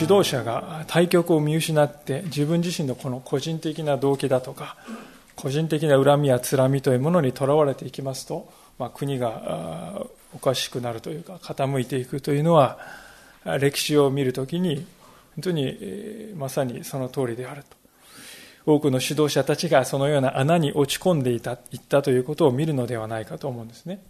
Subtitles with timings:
[0.00, 4.76] 指導者が対局を見失って自分自身のこの個人的な動機だとか
[5.36, 12.78] 個人的な恨みやつらみというものにとらわれていきますと、まあ、国がおかしくなるというか傾いていくというのは
[13.58, 14.86] 歴史を見るときに
[15.36, 17.80] 本当にまさにその通りであると。
[18.66, 24.02] 多くの指導者たちがそのような穴に落ち込んでいたいったということを見るのではないかと思うんですね。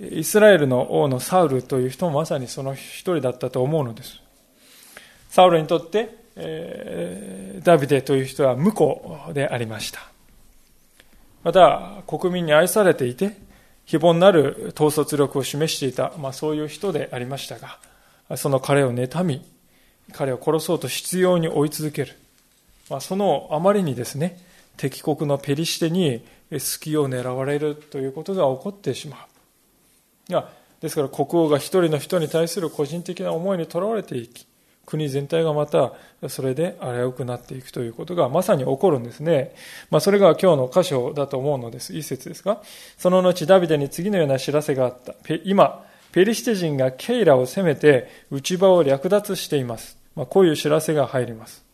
[0.00, 4.23] イスラエルの王のサウルという人もまさにその一人だったと思うのです。
[5.34, 9.98] サウルにとって、えー、ダビデという人は婿でありました。
[11.42, 13.36] また、国民に愛されていて、
[13.84, 17.80] 非凡なる統率力を示していた、まあ、そういう人でありましたが、
[18.36, 19.44] その彼を妬み、
[20.12, 22.12] 彼を殺そうと執拗に追い続ける。
[22.88, 24.38] まあ、そのあまりにですね、
[24.76, 26.24] 敵国のペリシテに
[26.60, 29.16] 隙を狙われるということが起こってしま
[30.30, 30.44] う。
[30.80, 34.46] ですから国王が一人の人に対する個人的な思いにとらわれていき、
[34.86, 35.92] 国全体がまた
[36.28, 39.54] それで危うくなっていくということがまさに起こるんですね。
[39.90, 41.94] まあ、それが今日の箇所だと思うのです。
[41.94, 42.62] 一節ですか
[42.98, 45.14] その後ダビデに次のような知らせがあった。
[45.44, 49.98] 今、ペリシテ人がケイラを攻めて内場を略奪しています。
[50.14, 51.64] まあ、こういう知らせが入ります。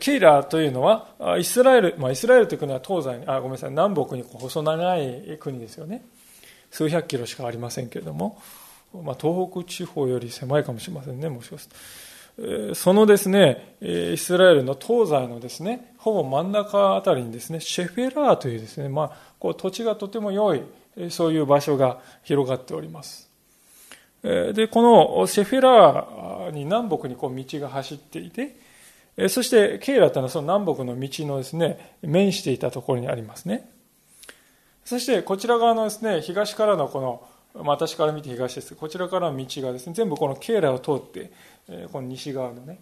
[0.00, 6.02] ケイラというのは、イスラエル、まあ、イスラエルという国は東西に、あ、ごめんなさい、南北に細長い国ですよね。
[6.70, 8.40] 数百キロしかありませんけれども、
[8.92, 12.74] まあ、東北地方より狭いかもしれませんね、もしかすると。
[12.74, 20.62] そのですね、イスラエルの東西のですね、ほぼ真ん中あたりにですね、シェフェラーというですね、まあ、こう土地がとても良い、
[21.10, 23.28] そういう場所が広がっております。
[24.22, 28.56] で、このシェフェラーに南北にこう道が走っていて、
[29.28, 33.68] そしてケイラというのはその南北の道のですね、面していたところにありますね。
[34.84, 37.22] そしてこちら側のですね、東からのこの
[37.64, 38.74] 私から見て東です。
[38.74, 41.32] こちらからの道がですね全部このケーラを通って
[41.92, 42.78] この西側のね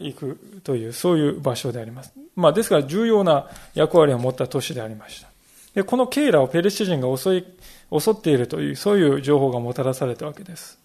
[0.00, 5.28] 行くというそういう場所であります、まあ、ですから重要な役割を持った都市でありました。
[5.74, 7.44] でこのケーラをペレシ人が襲い
[7.98, 10.78] 襲っているというそういう情報がもたらされたわけです。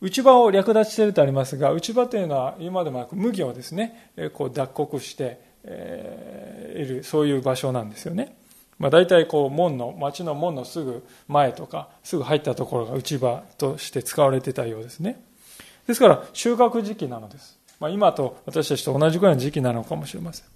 [0.00, 5.68] 内場を略奪しているとありますが内場というのは今でもなく麦をですねこう脱穀してい
[6.84, 8.36] るそういう場所なんですよね。
[8.82, 15.22] まあ、大体こう門の町の門のすぐ前とかすぐ入ったところが内場として使われてたようですね。
[15.86, 20.46] ですから収穫時期なのです、まあ、今と私たちと同じくらいの時期なのかもしれません。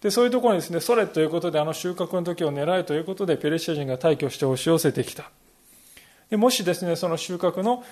[0.00, 5.30] でそういうところにですねそれということであの収穫の時を狙いということでペレシア人が退去して押し寄せてきた。
[6.30, 7.84] でもしですねその収穫の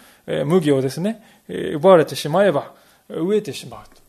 [0.47, 2.75] 麦をですね奪われてしまえば
[3.09, 4.06] 飢えてしまうと。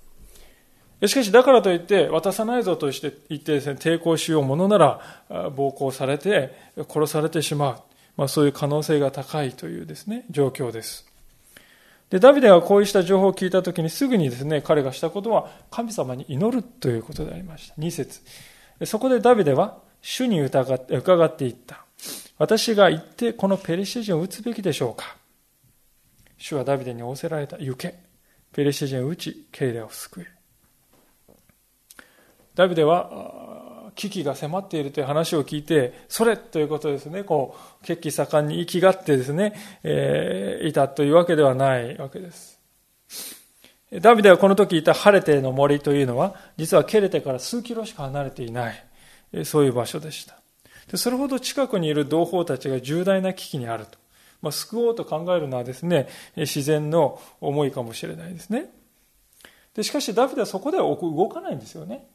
[1.06, 6.58] しかし、だからといって、渡さないぞとして言ってですね、抵抗しようものなら、暴行されて、
[6.90, 7.82] 殺されてしまう。
[8.16, 11.06] まあ、そういう可能性が高いというですね、状況です。
[12.10, 17.76] で、ダビデがこうした情報を聞いたときに、すぐにですね、彼がしたことは、神様に祈るということでありました。
[17.76, 18.22] 2節
[18.86, 21.86] そこでダビデは、主に疑って伺っていった。
[22.40, 25.18] 私が行って、このペリシテ人を撃つべきでしょうか
[26.38, 27.58] 主はダビデに仰せられた。
[27.58, 27.96] 行け。
[28.54, 30.37] ペリシテ人を撃ち、ケイレを救え。
[32.58, 39.54] ダビデは危機が迫っているという話を聞いて、それということですね、こう、血気盛んに生きがってですね、
[39.84, 42.60] えー、いたというわけではないわけです。
[44.02, 50.40] ダビデはこの時いたハレテの森というのは、実はケレテから数キロしか離れていない、そういう場所でした。
[50.90, 54.00] でそれほど近くにいる同胞たちが重大な危機にあると。
[54.42, 58.72] まあ、救おうと考えるのはですね、自然の思いかもしれないですね。
[59.76, 62.08] でしかし、ダビデはそこでは動かないんですよね。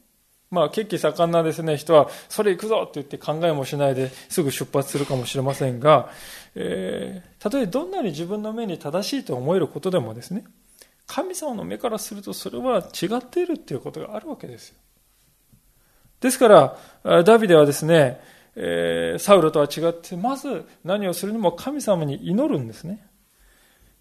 [0.53, 6.09] まあ、血気盛んなですね、人は、それ行くぞって言って考えもしないですぐ出発するかもしれませんが、
[6.53, 10.43] えー、たとえどんなに自分の目に正しいと思えることでもですね、
[11.07, 14.75] 神様の目からするとそれは違っているっていうことがあるわけですよ。
[16.21, 16.47] ですか
[17.03, 18.21] ら、ダビデはですね、
[18.55, 23.03] えー、サウロとは違って、まず何をするにも神様に祈るんですね。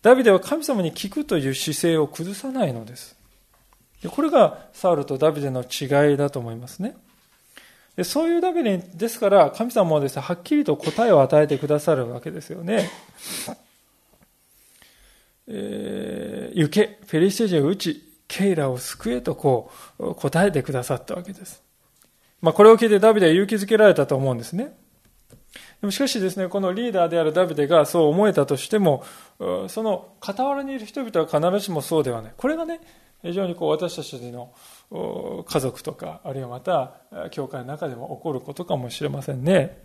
[0.02, 3.16] ダビデは神様に聞くという姿勢を崩さないのです。
[4.08, 6.96] これがサウルとダビデの違いだと思いますね。
[7.96, 12.90] でそういうダビデですから、神様はですね、はっきりと答えを与えてくださるわけですよね。
[15.46, 21.62] えー、行け、フェリシテ人を打ち、ケイラを救えとこう答えてくださったわけです。
[22.40, 24.74] まあこれを聞いてダビデは勇気づけられたと思うんですね。
[25.82, 29.04] でもしかしですね、このリーダーであるダビデがそう思えたとしても、
[29.68, 32.32] その傍らにいる人々は必ずしもそうではない。
[32.34, 32.80] これがね、
[33.22, 34.52] 非常にこう私たちの
[34.90, 36.94] 家族とか、あるいはまた
[37.30, 39.78] 教会の中でも起こることかもしれませんね。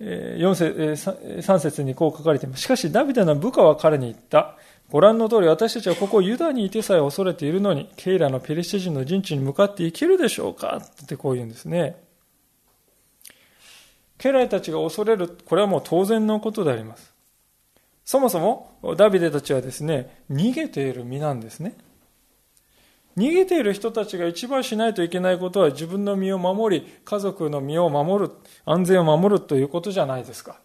[0.00, 2.62] 4節3節にこう書かれています。
[2.62, 4.56] しかしダビデの部下は彼に言った。
[4.90, 10.82] ご覧の通り私たちはここユダにいてさえ恐れているのに、ケイラのペリシテ人の陣地に向かっていけるでしょうか？
[11.04, 12.02] ってこう言うんですね。
[14.18, 17.12] 家来たちが恐れる、これはもう当然のことであります。
[18.04, 21.76] そもそもダビデたちはですね、逃げている身なんですね。
[23.16, 28.32] 逃げている人たちが一番しないといけないことは自分の身を守り、家族の身を守る、
[28.64, 30.60] 安全を守るということじゃないですか。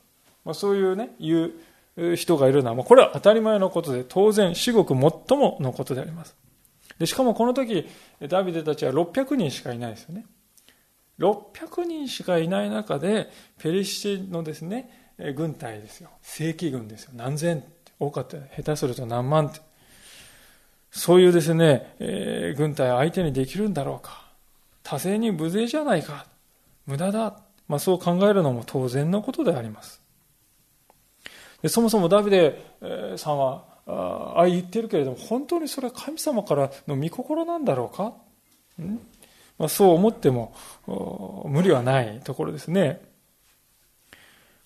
[0.45, 1.51] まあ、そういうね、言
[1.97, 4.97] う人がいるのは、これは当たり前のことで、当然、至極最
[5.38, 6.35] ものことであります。
[6.99, 7.85] でしかもこの時、
[8.27, 10.25] ダビデたちは600人しかいないですよね。
[11.19, 13.29] 600人しかいない中で、
[13.59, 16.09] ペリシテのですね、軍隊ですよ。
[16.21, 17.11] 正規軍ですよ。
[17.15, 17.63] 何千
[17.99, 18.38] 多かった。
[18.38, 19.67] 下手すると何万って。
[20.97, 24.25] そういうですね、えー、軍隊相手にできるんだろうか。
[24.81, 26.25] 多勢に無勢じゃないか。
[26.88, 27.39] 無駄だ。
[27.67, 30.01] まあそう考えるのも当然のことであります。
[31.61, 32.61] でそもそもダビデ
[33.15, 38.13] さんは、ああ言ってるけれども、本当にそれは神様からの御心なんだろうか、
[38.81, 38.99] ん？
[39.57, 40.55] まあ、そう思っても
[41.45, 43.01] 無理はないところですね。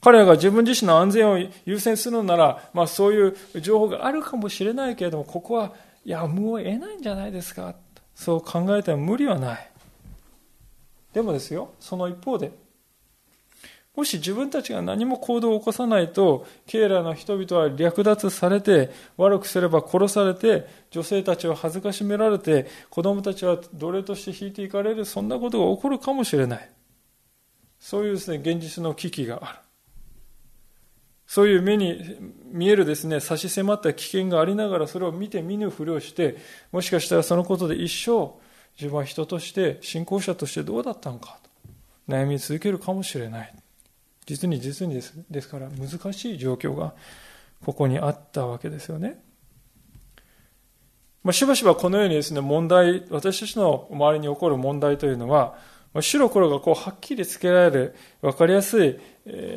[0.01, 5.73] 彼らが自分自身の安全を優先するのなら、まあ、そういう情報があるかもしれないけれども、ここは、
[6.09, 7.75] や、もう得ないんじゃないですか。
[8.15, 9.71] そう考えても無理はない。
[11.13, 12.51] でもですよ、その一方で、
[13.95, 26.69] もし自分たちが何も行動を起こさないと、ケイラの人々は略奪されて、悪くすれば殺されて、女性たちは恥ずかしめられて、子供たちは奴隷として引いていかれる、そんなことが起こるかもしれない。
[27.79, 29.59] そういうですね、現実の危機がある。
[31.31, 32.17] そういう目に
[32.51, 36.35] 見えるですね、差し迫った危険がありながら、それを見て見ぬふりをして、
[36.73, 38.33] もしかしたらそのことで一生、
[38.77, 41.49] 自分は人として、信仰者としてどうだったのかと、
[42.13, 43.53] 悩み続けるかもしれない。
[44.25, 46.93] 実に実にですですから難しい状況が
[47.65, 49.23] ここにあったわけですよね。
[51.23, 55.55] まあ、しばしばこのようにですね、問題、私たちの周りに起こる問題というのは、
[56.01, 58.99] 白黒がこうはっきりつけられる、わかりやすい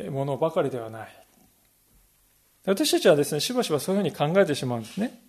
[0.09, 1.24] ものばかりではない。
[2.65, 5.21] 私たちはですね、しばしばそういうふうに考えてしまうんですね。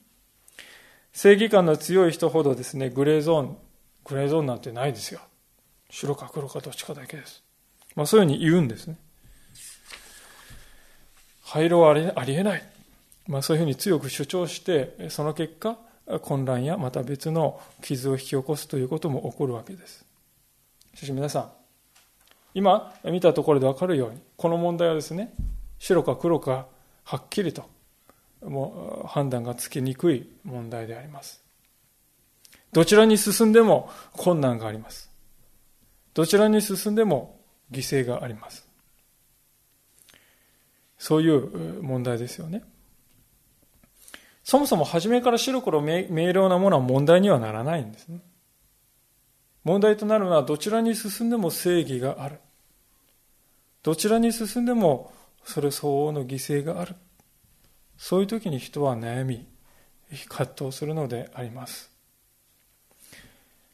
[1.12, 3.56] 正義感の強い人ほどですね、グレーゾーン、
[4.04, 5.20] グレーゾーンなんてないですよ。
[5.90, 7.42] 白か黒かどっちかだけです。
[7.94, 8.98] まあそういうふうに言うんですね。
[11.42, 12.62] 廃炉はありえない。
[13.28, 15.78] まあ、そういうふうに強く主張して、その結果、
[16.22, 20.04] 混乱やまた別の傷を引き起こすということも起こるわけです。
[20.94, 21.50] しかし皆さん、
[22.54, 25.34] 今見たところでわかるように、この問題はですね、
[25.78, 26.66] 白か黒か
[27.06, 27.70] はっきりと
[28.42, 31.42] もう判断がつきにくい問題であります。
[32.72, 35.08] どちらに進んでも困難があります。
[36.14, 38.68] どちらに進んでも犠牲があります。
[40.98, 42.64] そういう問題ですよね。
[44.42, 48.20] そもそも初めから白黒明瞭なものは問題にはならないんですね。
[49.62, 52.40] 問題となるのはどちらに進んでも正義がある。
[53.84, 55.12] どちらに進んでも
[55.46, 56.96] それ相応の犠牲がある。
[57.96, 59.46] そういう時に人は悩み、
[60.28, 61.90] 葛藤するのであります。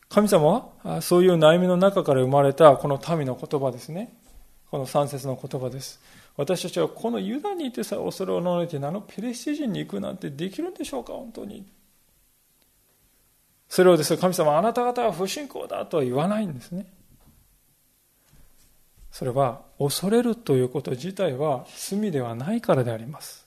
[0.08, 4.14] 神様はそういう悩みの中から生まれたこの民の言葉ですね。
[4.70, 6.00] この三節の言葉です。
[6.36, 11.66] 私たちはこのユダにいてさえ恐れをのれてあのペレシテ人に行くなんてできるんでしょうか本当に
[13.68, 16.86] それをですね神様あなた方は不信仰だとは言わないんですね
[19.12, 23.46] それは恐れるということ自体は罪ではないからであります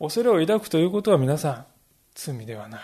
[0.00, 1.66] 恐れを抱くということは皆さん
[2.14, 2.80] 罪ではない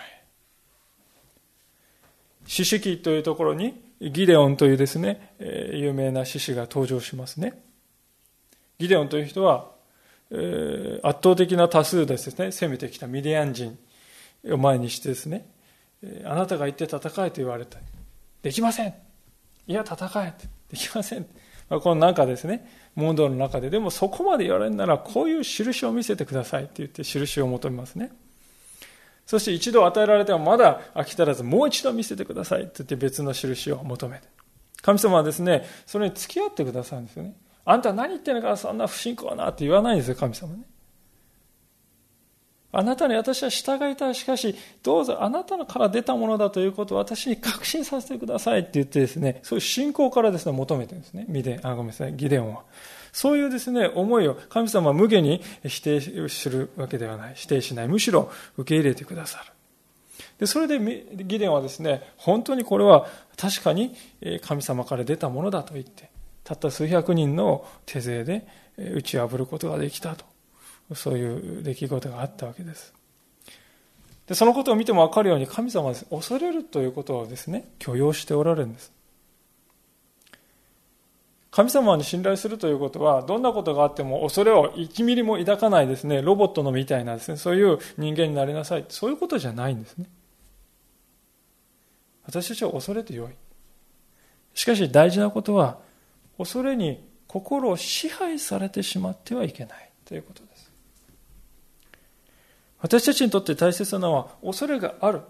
[2.46, 5.34] 四式というところにギデオンというですね
[5.72, 7.60] 有名な獅子が登場しますね
[8.78, 9.72] ギデオンという人は、
[10.30, 13.76] え、圧倒的な多数ですね、攻めてきたミディアン人
[14.46, 15.48] を前にしてですね、
[16.24, 17.80] あなたが言って戦えと言われた。
[18.42, 19.07] できません。
[19.68, 20.48] いや、戦えって。
[20.70, 21.26] できません。
[21.68, 28.10] まあ、この中ですね、問答の中で、でもそこまで言われるなら、こういう印を見せてくださいって言って印を求めますね。
[29.26, 34.26] そして一度与えられてもまだ飽き足らず、もう一度見せてくださいって言って別の印を求めて。
[34.80, 37.34] 神様はですね、それに付き合ってくださるんですよね。
[37.66, 40.62] あんた何言ってんのかそんな不信仰なって言わないんですよ、神様ね。
[42.70, 44.14] あなたに私は従いたい。
[44.14, 51.24] しかし、どうぞあなたのから出たものだということを私に確信させてくださいって言ってですね、そういう信仰からですね、求めてるんですね。
[51.28, 52.64] ミデあ、ごめんなさい、ギデオンは。
[53.12, 57.32] そういうですね、思いを神様は無下に否定するわけではない。
[57.36, 57.88] 否定しない。
[57.88, 59.52] むしろ受け入れてくださる。
[60.38, 60.78] で、それで
[61.24, 63.06] ギデオンはですね、本当にこれは
[63.38, 63.94] 確かに
[64.42, 66.10] 神様から出たものだと言って、
[66.44, 68.46] たった数百人の手勢で
[68.76, 70.27] 打ち破ることができたと。
[70.94, 72.94] そういう出来事があったわけです。
[74.26, 78.92] で、そのことを見てもわかるように神様は恐れるということをですね、許容しておられるんです。
[81.50, 88.84] 神様に信頼するということは、どんなことがあっても恐れを1ミリも抱かないですね、ロボットのみたいなですね、そういう人間になりなさい。
[88.88, 90.06] そういうことじゃないんですね。
[92.26, 93.32] 私たちは恐れてよい。
[94.54, 95.78] しかし大事なことは、
[96.36, 100.47] 恐れに心を支配されてしまってはいけないということです。
[102.80, 105.20] 私たちにとって大切なのは恐れがある。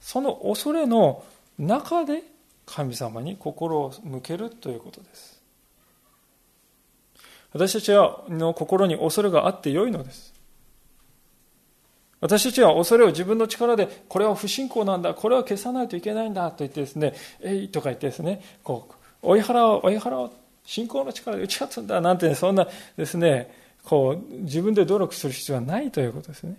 [0.00, 1.24] その恐れの
[1.58, 2.22] 中で
[2.66, 5.40] 神様に心を向けるということです。
[7.52, 7.88] 私たち
[8.30, 10.34] の心に恐れがあってよいのです。
[12.20, 18.88] 私たちは恐れを自分の力で、これは不信仰なんだ、これは消さないといけないんだと言ってですね、えいとか言ってですね、こ
[19.22, 20.30] う、追い払おう、追い払おう、
[20.64, 26.56] 信仰の力で打ち勝つんだなんて、そんなですね、こう、自分で努力する必要はないということですね。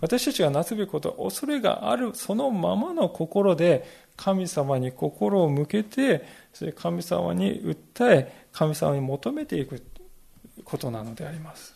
[0.00, 9.82] 私たちがなすべきことは、恐れがあるそのままの心で、神様に心を向けて、それ神様に訴え、神様に求めていく
[10.64, 11.74] ことなのであります。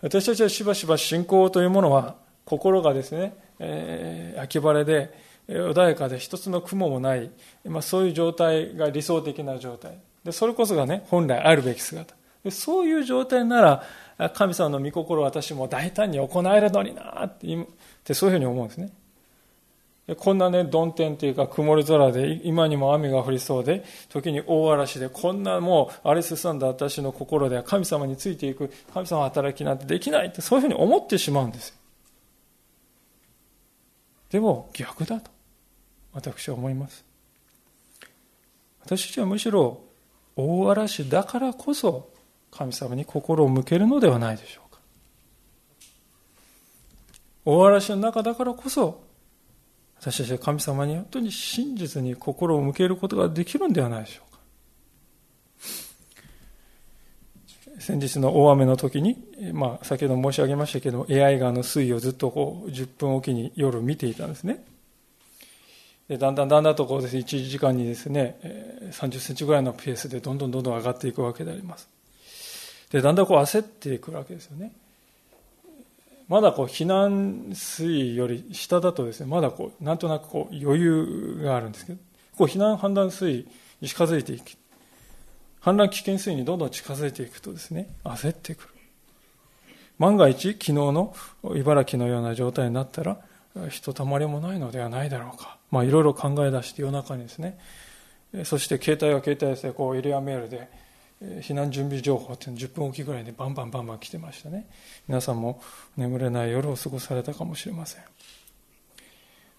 [0.00, 7.30] 私たちはしばしば信仰というものは、心がですね、えー、秋晴れで、穏やかで一つの雲もない、
[7.64, 9.98] まあ、そういう状態が理想的な状態。
[10.24, 12.14] で、それこそがね、本来あるべき姿。
[12.44, 13.82] でそういう状態なら、
[14.30, 17.38] 神様の御心を私も大胆に行えるのになっ
[18.04, 18.92] てそういうふうに思うんですね。
[20.16, 31.78] こんなね、曇天というか曇り空で、今にも雨が降りそうで、時に大嵐で、こんなもう荒れ進んだ私の心では神様についていく、神様の働きなんてできないって、そういうふうに思ってしまうんです。
[34.30, 35.30] でも逆だと、
[36.12, 37.04] 私は思います。
[38.84, 39.80] 私たちはむしろ
[40.34, 42.10] 大嵐だからこそ
[42.52, 44.78] 神様に心を向けるのではないでしょうか。
[47.44, 49.02] 大嵐の中だからこそ
[49.98, 54.38] 私たちは神様に本当に真実に心を向けることができるんではないでしょうか。
[57.80, 59.16] 先日の大雨の時に、
[59.52, 64.64] まあ、先ほど申し上げましたけど、エアイ川の水位をずっとこう10分おきに夜見ていたんですね。
[66.08, 68.38] でだんだんだんだんとこうです、ね、1時間にですね、
[68.90, 71.88] 30センチぐらいのペースでどんどんどんどん上がっていくわけであります。
[72.92, 74.72] で、だんだんこう焦ってくるわけですよね。
[76.28, 81.98] まだこう避難水位より下だとですね、まだこう、なんとなくこう余裕があるんですけど、
[82.36, 83.48] こう避難判断水位
[83.80, 84.56] に近づいていき、
[85.62, 88.68] 氾濫危険水位にどんどん近づいていくとですね、焦ってくる。
[89.98, 91.14] 万が一、昨日の
[91.54, 93.18] 茨城のような状態になったら、
[93.68, 95.58] ひとたまりもないのではないだろうか。
[95.70, 97.58] まあ、いろいろ考え出して夜中にですね、
[98.44, 100.68] そして携帯は携帯ですね、こうエリアメールで、
[101.40, 104.68] 避難準備情報っていうの10分おきぐらいでバンバンバンバン来てましたね。
[105.06, 105.62] 皆さんも
[105.96, 108.02] 眠れない夜を過ごされたかもしれません。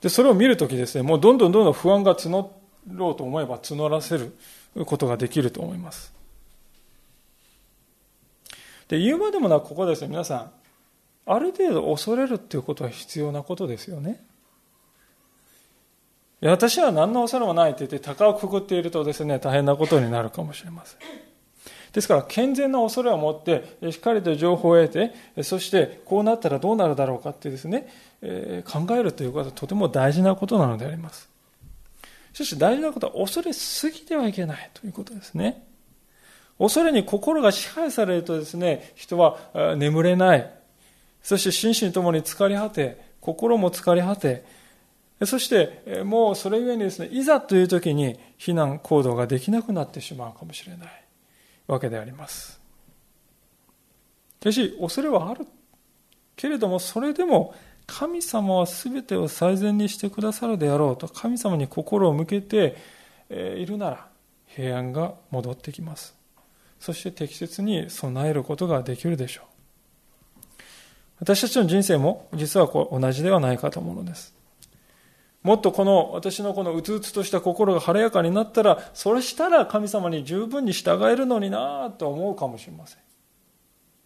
[0.02, 2.50] でそれを見るときですねもうどんどんどんどん不安が募
[2.88, 4.36] ろうと思えば募らせる
[4.86, 6.14] ことができると思います。
[8.90, 10.52] で言うまでもなくここですね皆さん
[11.26, 14.22] ある程度恐れるっていうことは必要なことですよね。
[16.42, 21.00] 私は何の恐れもないって言って鷹をくぐっているとですね大変なことになるかもしれません。
[21.94, 27.88] ですから、健全な恐れを持って、しっかりと情報を得て、そしてこうなったらどうなるだろうかってですね、
[28.66, 31.30] 考えるということはとても大事なことなのであります。
[32.34, 35.64] しかし大事なことは恐れすぎてはいけないということですね。
[36.58, 39.38] 恐れに心が支配されるとですね、人は
[39.78, 40.52] 眠れない。
[41.22, 44.44] そして心身ともに疲れ果て、心も疲れ果て、
[45.26, 51.03] そしてもうそれゆえにですね、いざという時に避難行動ができなくなってしまうかもしれない。
[51.68, 52.60] わけであります。
[54.42, 55.48] しかし、恐れはある。
[56.36, 57.56] けれども、それでも、
[57.86, 62.76] 神様は全てを最善にしてくださるであろうと、神様に心を向けて
[63.30, 64.08] いるなら、
[64.48, 66.16] 平安が戻ってきます。
[66.80, 69.46] そして適切に備えることができるでしょう。
[71.20, 74.33] 私たちの人生も実はこう同じではないかと思うのです。
[75.44, 83.00] もっとこの私のこのうつうつとした心が晴れやかになったら、それしたら神様に十分に従えるのになと思うかもしれません。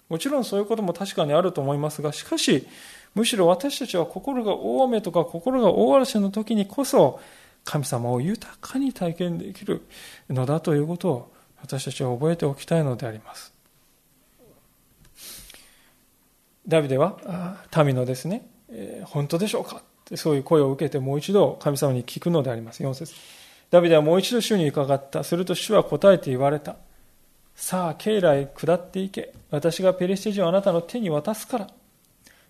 [0.10, 2.68] もちろんそういうことも確かにあると思いますが、しかし、
[3.14, 7.20] むしろ私たちは心が大雨とか心が大嵐の時にこそ、
[7.64, 9.82] 神様を豊かに体験できる
[10.30, 13.54] のだということを私たちは覚えておきたいのであります。
[16.68, 19.84] ダビデは民のですね、えー、本当でしょうか？
[20.16, 22.84] そういう声を受けてもう一度神様に聞くのであります。
[22.84, 23.14] 4節
[23.70, 25.24] ダビデはもう一度主に伺った。
[25.24, 26.78] すると主は答えて言われた。
[27.56, 29.34] さあ、経来下っていけ。
[29.50, 31.68] 私がペリシテ人をあなたの手に渡すから。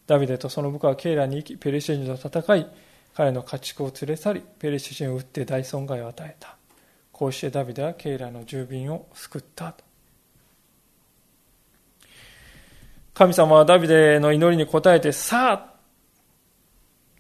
[0.06, 2.68] ダビデとその部下は経来に行き、ペリシテ人と戦い、
[3.16, 6.56] 彼の家畜を連れ去り、ペリシテ人を撃って大損害を与えた。
[7.12, 9.74] こうしてダビデは経来の住民を救った。
[13.16, 15.77] 神様はダビデの祈りに応えて、さあ、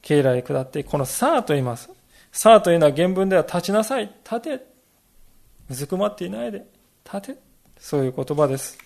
[0.08, 1.90] 経来下って、このさあと言います。
[2.32, 4.66] さあというのは原文では立ちなさい、立て。
[5.70, 6.66] うずくまっていないで、
[7.04, 7.40] 立て。
[7.78, 8.78] そういう言葉です。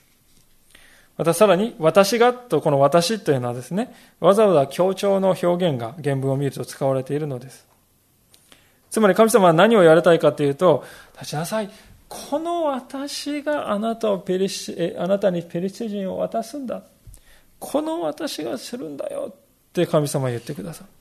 [1.17, 7.67] またさらに、私がとこの私というのはですね、わざわざ強調の表現が原文を見ると使われているのです。
[8.89, 11.69] つまり神様は何をやりたいかというと、立ちなさい。
[12.09, 16.81] この私があなたをペリシあなたにペリシ人を渡すんだ。
[17.59, 19.35] この私がするんだよっ
[19.71, 21.00] て神様は言ってください。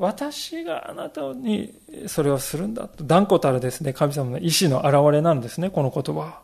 [0.00, 1.74] 私があなたに
[2.06, 6.40] それをするんだと断固たるですね、神様の意志の表れなんですね、この言葉は。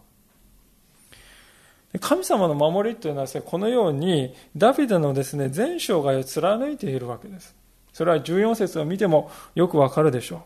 [1.99, 7.57] 神様の守りというのはね、このようにダビデのですね、全生涯を貫いているわけです。
[7.95, 10.41] それは14節を見てもよくわかるでしょう。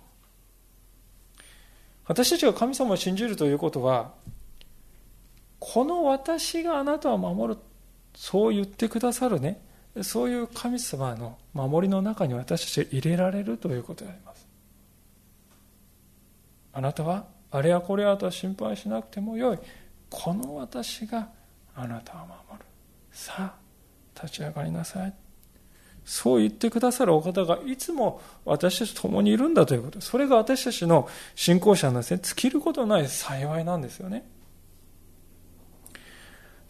[2.06, 4.12] 私たちが神様を信じるということは、
[5.58, 7.60] この私があなたを守る、
[8.14, 9.60] そう言ってくださるね、
[10.02, 14.46] そういう神様の守りの中に私たちが入れられるということであります。
[16.72, 19.58] あなたはあれやこれやとは心配しなくてもよい。
[20.08, 21.28] この私が
[21.74, 22.64] あなたを守る。
[23.10, 23.54] さあ、
[24.14, 25.14] 立ち上がりなさい。
[26.04, 30.00] そう言ってくださるお方がいつも私たちと共にいるんだということ。
[30.00, 34.24] それが私たちの信仰者のですね、尽きることない幸いなんですよね。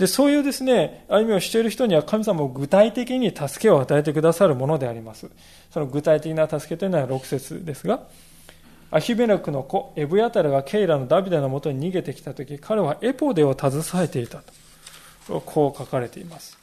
[0.00, 5.30] で、そういうですね、歩みをしている人には神様を具体的に助けを与えてくださるものであります。
[5.70, 8.00] その具体的な助けというのは6節ですが、
[8.90, 15.42] アヒベネクの子、エブヤタルがケイラのダビデのもとに逃げてきたとき、彼はエポデを携えていたと。
[15.42, 16.58] こう書かれています。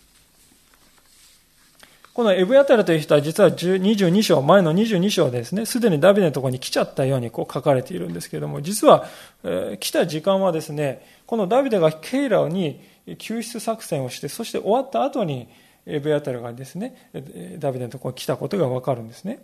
[2.13, 9.05] このエブヤタルという人は実は22章、前の22章ですね、すでにダビデのところに来ちゃったようにこう書かれているんですけれども、実は、
[9.43, 12.81] えー、来た時間はですね、このダビデがケイラに
[13.15, 15.47] 救出作戦をして、そして終わった後に、
[15.85, 17.09] エブヤタルがですね、
[17.59, 19.39] ダビデのところに来たことがわかるんですね。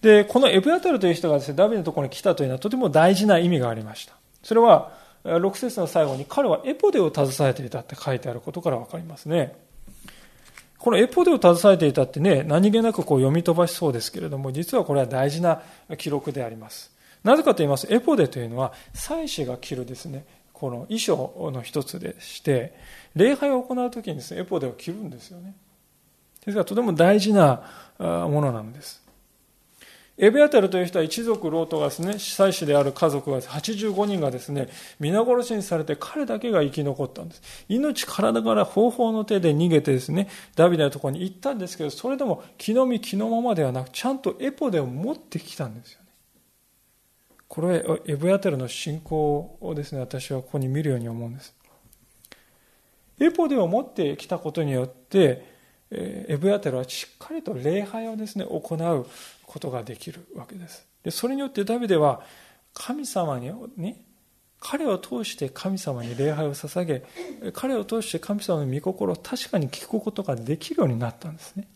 [0.00, 4.14] で、このエブヤタルという人がですね、ダビデのところに来たというのはとても大事な意味がありました。
[4.42, 4.92] それは、
[5.24, 9.54] 6節の最後に彼はエポデを携えていたって書いてあることからわかりますね。
[10.78, 15.62] このエポデを携えていたってね、何気なくこう読み飛ばしそうですけれども、実はこれは大事な
[15.98, 16.90] 記録であります。
[17.22, 20.24] なぜかと言いますと、エポデというのは、祭司が着るですね、
[20.60, 22.74] この衣装の一つでして、
[23.16, 25.54] 礼拝を行う時にですね、エポデを着るんですよね。
[26.44, 27.62] ですからとても大事な
[27.98, 29.02] ものなんです。
[30.18, 34.68] エベアタルという人は一族ロートがですね、司祭司である家族が85人がですね、
[34.98, 37.64] 皆殺しにされて彼だけが生き残ったんです。
[37.70, 46.00] 命体から方法の手で逃げてですね、ダビデのところに行ったんですけど、それでも気の身気のままではなく、ちゃんとエポデを持ってきたんですよ。
[47.50, 51.52] これエブヤテルの信仰をですね、私はここに見るように思うんです。
[53.18, 55.44] エポデを持ってきたことによって、
[55.90, 59.06] エブヤテルはしっかりと礼拝をですね、行う
[59.46, 60.86] ことができるわけです。
[61.02, 62.22] でそれによってダビデは
[62.72, 64.00] 神様に、ね、
[64.60, 67.02] 彼を通して神様に礼拝を捧げ、
[67.52, 71.66] 彼を通して神様の御心を確かに聞くことができるようになったんですね。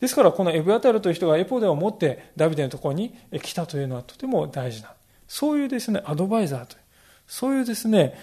[0.00, 4.94] ですからこのエブアタルという人がエポデを持ってダビデのところに来たというのはとても大事な、
[5.28, 6.80] そういうですね、アドバイザーという、
[7.26, 8.18] そういうですね、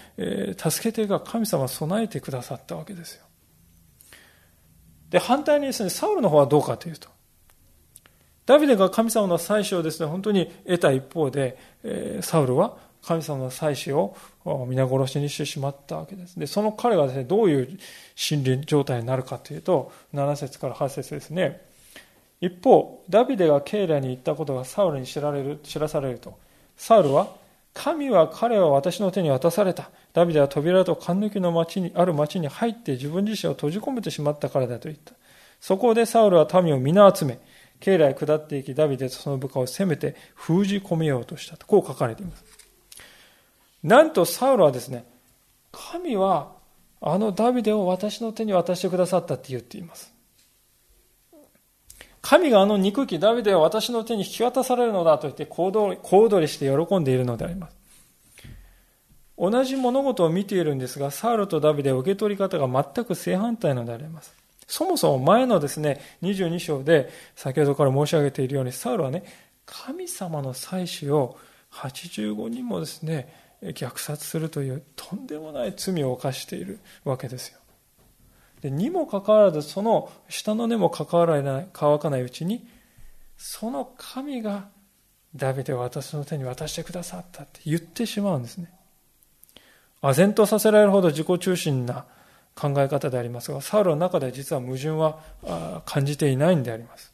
[0.56, 3.24] 助け手が神様備えてくださったわけですよ。
[5.10, 7.08] で、反対にですね、サウルの方はどうかというと、
[8.44, 11.56] ダビデが神様の祭司をですね、本当に得た一方で、
[12.22, 14.16] サウルは神様の祭司を
[14.66, 16.38] 皆殺しにしてしまったわけです。
[16.38, 17.78] で、その彼がですね、どういう
[18.14, 21.67] 心理状態になるかというと、7節から8節ですね。
[22.40, 26.38] 一方、ダビデがケイラに行ったことがサウルに知られる知らされると、
[26.76, 27.36] サウルは、
[27.74, 29.90] 神は彼は私の手に渡された。
[30.12, 35.14] ダビデは扉と勘抜きの町に、ある町に入って自分自身を閉じ込めてしまったからだと言った。
[35.60, 37.38] そこでサウルは民を皆集め、
[37.80, 42.44] ケイラへ下っていき、ダビデとその部下を攻めて封じ込めようとしたと、こう書かれています。
[43.82, 45.04] なんとサウロはですね、
[45.70, 46.52] 神は
[47.00, 50.12] あのダビデを私の手に渡してくださったって言っています。
[52.20, 57.76] 神があの憎きダビデを私の手に引き渡されるのだと言って小躍りして喜んでいるのであります。
[59.38, 64.34] 同じ物事を見ているんですが、サウルとダビデは受け取り方が全く正反対のであります。
[64.66, 69.22] そもそも前のですね、22章で先ほどから申し上げているように、サウルはね、
[69.64, 71.38] 神様の祭司を
[71.72, 77.58] 85人もですね、虐殺するというとんでもない罪を犯しているわけですよ。
[78.60, 82.66] でにもかかわらず、その下の根も関わらない乾かないうちに、
[83.36, 84.68] その神が
[85.34, 88.72] ダビデを私の手に渡してくださったって言ってしまうんですね。
[90.02, 92.04] 唖然とさせられるほど自己中心な
[92.54, 97.12] 考え方でありますが、サウルの中では実は矛盾は感じていないんであります。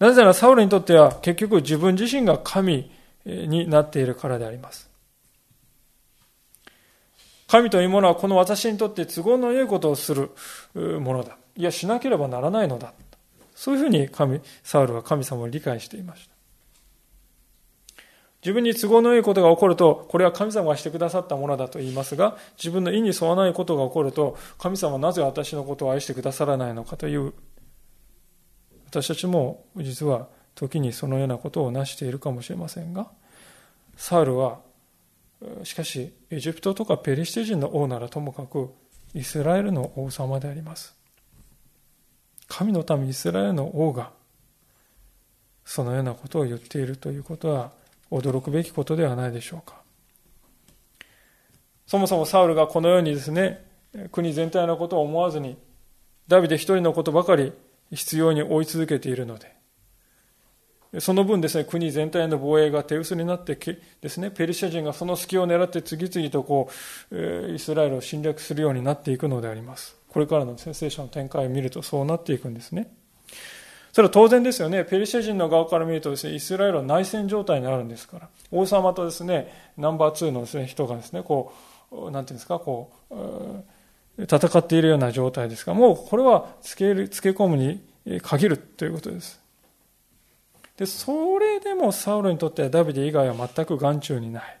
[0.00, 2.90] なぜならサウルにとっては結局自分自身が神
[3.24, 4.89] になっているからであります。
[7.50, 10.30] 神というものはこの私にとって都合の良いことをする
[11.00, 11.36] ものだ。
[11.56, 12.92] いや、しなければならないのだ。
[13.56, 16.34] そういうふうに神、サウルは神様を理解していました。
[18.42, 27.34] 自分に都合の良いことが起こると、これは神様がしてくださったものだと言いますが、自分の意に沿わないことが起こると、神様はなぜ私のことを愛してくださらないのかという、
[28.86, 33.10] 私たちも実は時にそのようなことを成しているかもしれませんが、
[33.96, 34.60] サウルは、
[35.64, 38.70] しかし、エジプトとかペリシテ人の王ならともかく、
[39.14, 40.94] イスラエルの王様であります。
[42.46, 44.12] 神の民イスラエルの王が、
[45.64, 47.72] そのようなことを言っているということは、
[48.10, 49.80] 驚くべきことではないでしょうか。
[51.86, 53.64] そもそもサウルがこのようにですね、
[54.12, 55.56] 国全体のことを思わずに、
[56.28, 57.52] ダビデ一人のことばかり
[57.90, 59.59] 必要に追い続けているので、
[60.98, 63.56] その分ですね、国全体の防衛が手薄になって
[64.00, 66.68] ですね、ペルシャ人がその隙を狙って次々とこ
[67.12, 69.96] う、イスラエルを侵略するようになっていくのであります。
[70.08, 72.92] これからの聖書の展開を見るとそうなっていくんですね。
[73.92, 74.84] それは当然ですよね。
[74.84, 78.28] ペルシャ人の側から見るとですね、イスラエルは内戦状態にあるんですから。
[78.50, 81.52] 王様とですね、ナンバー2のですね、人がですね、こ
[81.92, 83.14] う、なんていうんですか、こう、
[84.22, 87.80] 戦っているような状態ですから、もうこれはつける、つけ込むに
[88.22, 89.39] 限るということです。
[90.80, 94.58] で、それでもサウルにとってはダビデ以外は全く眼中にない。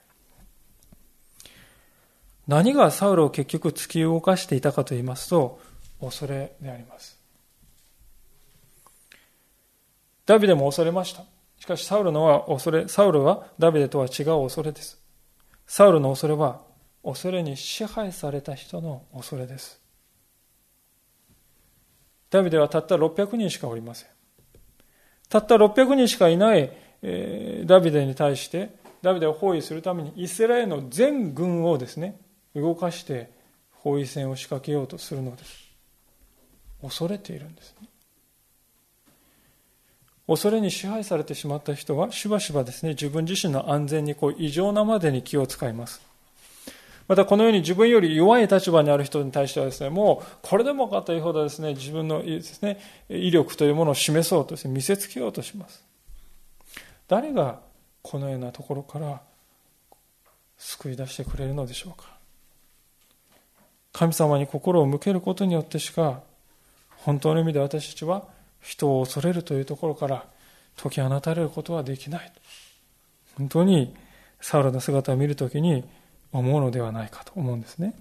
[2.46, 5.58] 何がサウルを結局突き動かしていたかと言いますと、
[5.98, 7.18] 恐れであります。
[10.26, 11.24] ダビデも恐れました。
[11.58, 15.00] しかしサウルのは恐れ、サウルはダビデとは違う恐れです。
[15.66, 16.60] サウルの恐れは
[17.02, 19.80] 恐れに支配された人の恐れです。
[22.28, 24.19] ダビデはたった600人しかおりません。
[25.30, 26.70] たった600人しかいない、
[27.02, 32.20] えー、ダビデに対して、ダビデを包囲するためにイスラエルの全軍をですね、
[32.54, 33.30] 動かして
[33.72, 35.70] 包囲戦を仕掛けようとするのです。
[36.82, 37.88] 恐れているんですね。
[40.26, 46.09] 恐れに支配されてしまった人はしばしばですね、自分自身の安全にこう異常なまでに気を使います。
[47.10, 55.84] またこのように自分より弱い立場にある人に対してはですね、もうこれでもかというほどですね、自分のですね、威力というものを示そうとして見せつけようとします。
[57.08, 57.58] 誰が
[58.02, 59.20] このようなところから
[60.56, 62.16] 救い出してくれるのでしょうか。
[63.90, 66.20] 神様に心を向けることによってしか、
[66.98, 68.22] 本当の意味で私たちは
[68.60, 70.26] 人を恐れるというところから
[70.80, 72.32] 解き放たれることはできない。
[73.36, 73.96] 本当に
[74.40, 75.82] サウルの姿を見るときに
[76.32, 77.94] 思うのではないかと思うんですね。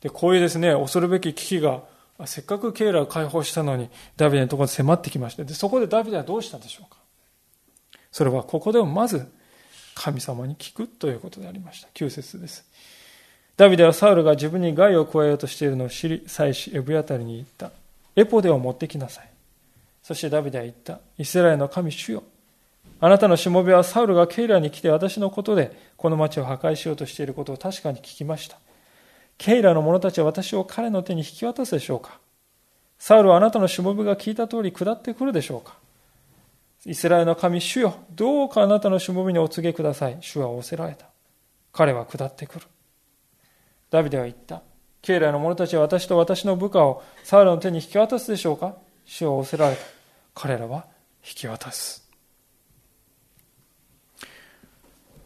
[0.00, 1.82] で、こういうですね、恐るべき危機が、
[2.24, 6.98] せっかくケイラを解放したのに、ダビデのところに迫ってきまして、で、そこでダビデはどうしたんでしょうか。
[8.10, 9.30] それはここでもまず、
[9.94, 11.88] 神様に聞くということでありました。
[11.94, 12.64] 9節です。
[13.56, 17.72] ダビデはサウルが自分に害を加えようとしているのを知り、祭司エブヤタリに言った。
[18.14, 19.30] エポデを持ってきなさい。
[20.02, 21.00] そしてダビデは言った。
[21.18, 22.22] イスラエルの神主よ。
[22.98, 28.58] あなたのしもべはサウルがケイラに来て私のことでこの町を破壊しようとしていることを確かに聞きました。
[29.38, 32.18] ケイラの者たちは私を彼の手に引き渡すでしょうか？
[32.98, 35.76] サウルはあなたのしもべが聞いた通り下ってくるでしょうか？
[36.86, 40.16] イスラエルの神主よ、どうかあなたのしもべにお告げください。
[40.20, 41.06] 主は仰せられた。
[41.72, 42.66] 彼は下ってくる。
[43.90, 44.62] ダビデは言った。
[45.02, 48.74] ケイラの者たちは私と私の部下をサウルの手に引き渡すでしょうか？
[49.04, 49.82] 主は仰せられた。
[50.34, 50.86] 彼らは
[51.22, 52.05] 引き渡す。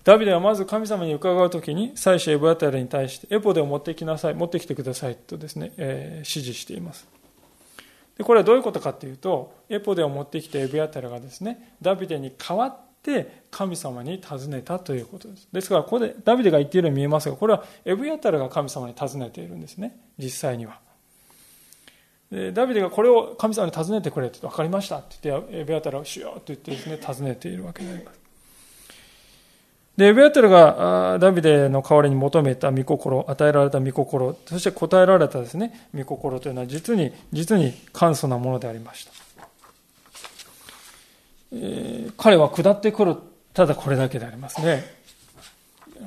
[0.05, 7.07] ダビデはまず神様に伺うときに、祭司エブアタルに対して、エポでを持ってきなさい、持ってきてくださいとですね、えー、指示しています。
[8.17, 15.49] でこれはどういうことかというと、エポデを持ってきたエブアタルがですね、ダビデに代わって神様に尋ねたということです。
[15.53, 20.81] ですから、ここでダビデが言っているように見えますが、これはエブヤタルが神様に尋ねているんですね、実際には。
[22.31, 28.20] でダビデがこれを神様に尋ねてくれって分かりましたって言って、エブヤタルはしようと言ってですね、尋ねているわけであります。
[30.01, 39.13] で、エブヤテルがダビデの代わりに求めた御心、与えられた御心、そして答えられたですね、御心というのは実に、実に簡素なものでありました。
[41.53, 43.17] えー、彼は下ってくる、
[43.53, 44.85] ただこれだけでありますね。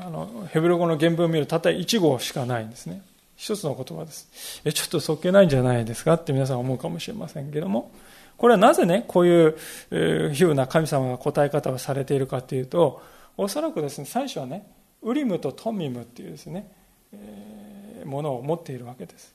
[0.01, 3.03] あの、ヘブル語の原文を見るたった1語しかないんですね。
[3.35, 4.59] 一つの言葉です。
[4.65, 6.13] え、ちょっとそっけないんじゃないですか？
[6.13, 7.91] って皆さん思うかもしれませんけども、
[8.37, 9.55] これはなぜね、こういう、
[9.91, 14.67] えー、ふうな神様が答え方をされているかというと、おそらくですね、最初はね、
[15.01, 16.71] ウリムとトミムっていうですね、
[17.11, 19.33] えー、ものを持っているわけです。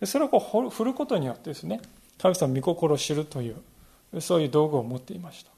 [0.00, 1.80] でそれをこう振ることによってですね、
[2.18, 3.54] 神様御心を知るとい
[4.12, 5.52] う、そういう道具を持っていました。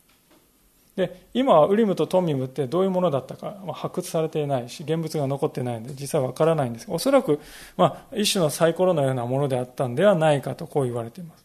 [0.97, 7.41] で今はウリムとトミムってどういうものだったか、まあ、発掘されていないし現物が残ってないので実際わからないんですがおそらく、
[7.77, 11.45] まあ、一種のサイコロのようなものであったんではないかとこう言われています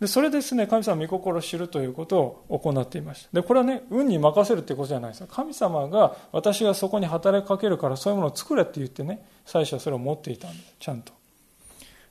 [0.00, 3.28] でそれですね神様の御心を知るということを行っていました。
[3.32, 5.26] でこれはね運に任せるってことじゃないです。
[5.26, 10.74] 神様が私がそこに働きかけるからそういうものを作れって言ってね最初はそれを持っていたんです。
[10.78, 11.12] ちゃんと。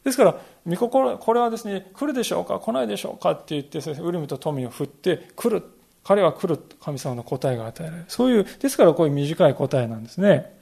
[0.03, 5.63] ですから御心これはですね来るでしょうか来ないでしょうかって言ってウリムと富を振って来る。
[6.03, 6.61] 彼は来る。
[6.81, 8.05] 神様の答えが与えられる。
[8.07, 10.57] そういうですからこういう短い答えなんですね。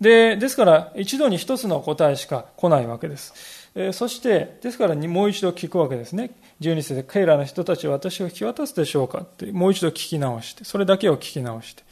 [0.00, 3.63] でですから一度に一つの答えしか来ないわけです。
[3.76, 6.30] えそして、ですからもう一度聞くわけですね。
[6.60, 9.22] 12節で、ケイラの人たちは私を引き渡すでしょうか？
[9.22, 11.82] って、もう一度聞き直して、それだけを聞き直して、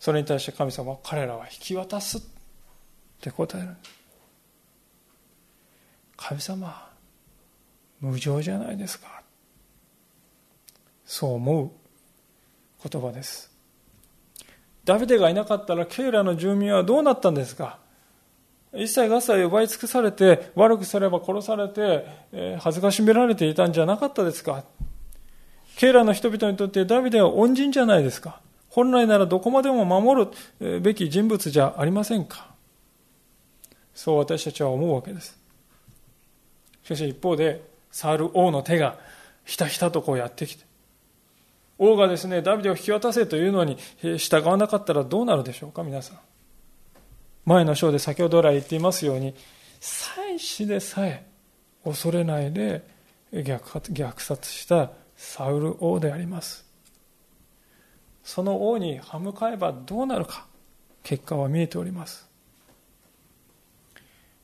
[0.00, 2.20] それに対して神様は彼らは引き渡すっ
[3.20, 3.68] て答える。
[6.16, 6.90] 神様、
[8.00, 9.22] 無情じゃないですか。
[11.04, 11.70] そう思う
[12.88, 13.52] 言葉です。
[14.86, 17.83] ダビデがいなかったらケイラの住民はどうなったんですか？
[18.76, 24.64] 一切合切奪い尽くされて、悪くすれば殺されて、え、恥ずかしめられていたんじゃなかったですか？
[25.76, 28.40] ケイラの人々にとってダビデは恩人じゃないですか？
[28.70, 30.28] 本来ならどこまでも守
[30.60, 32.52] るべき人物じゃありませんか？
[33.94, 35.38] そう私たちは思うわけです。
[36.82, 38.98] しかし一方で、サール王の手が
[39.44, 40.64] ひたひたとこうやってきて、
[41.78, 43.78] 王がですね、ダビデを引き渡せというのに
[44.18, 46.18] 従わなかったらどうなるでしょうか、皆さん。
[47.44, 49.34] 前の章で先ほど来言っていますように
[49.80, 51.26] 祭司でさえ
[51.84, 52.82] 恐れないで
[53.32, 56.64] 虐殺したサウル王であります。
[58.22, 60.46] その王に歯向かえばどうなるか
[61.02, 62.26] 結果は見えております。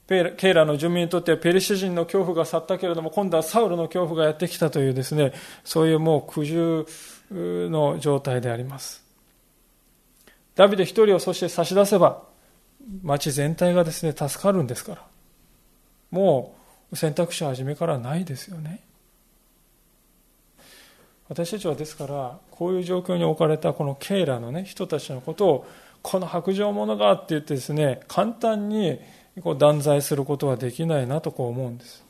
[0.09, 5.33] ケイラの住民にとってはペリシ人の恐怖が去ったけれども今度はサウルの恐怖がやってきたというですね
[5.63, 6.87] そういうもう苦渋
[7.31, 9.05] の状態であります。
[10.57, 12.25] ダビデ一人をそして差し出せば
[13.03, 15.07] 町全体がですね、助かるんですから。
[16.11, 16.57] も
[16.91, 18.81] う選択肢は初めからないですよね。
[21.29, 25.67] 私たちはですから、こういう状況に置かれたこのケイラのね、人たちのことを、
[26.03, 28.99] この白状者がって言ってですね、簡単に
[29.43, 32.10] こう断罪することはできないなとこう思うんです。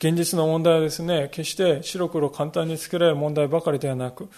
[0.00, 4.30] 現実の問題はですね、決して白黒簡単につけられる問題ばかりではなく、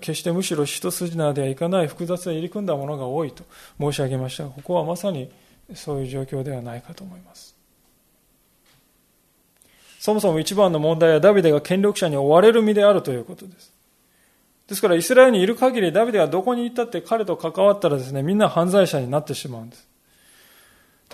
[0.00, 3.44] 決してむしろ一筋縄ではいかない複雑な入り組んだものが多いと
[3.78, 5.30] 申し上げましたが、ここはまさに
[5.72, 7.54] そういう状況ではないかと思います。
[10.00, 13.72] そもそも一番の問題はダビデが権力者に追われる身であるということです。
[14.66, 19.93] ですからイスラエルにいる限りダビデがどこに行ったって彼と関わったらですね、みんな犯罪者になってしまうんです。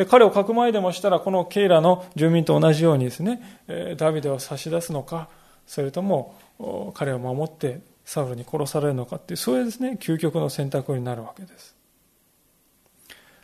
[0.01, 3.61] で、彼をかくまいでもしたら、このケイラの住民と同じようにですね、
[3.99, 5.29] ダビデを差し出すのか、
[5.67, 6.35] それとも
[6.95, 11.77] 彼を守ってサウルに殺されるのかっていう、そういうですね、究極の選択になるわけです。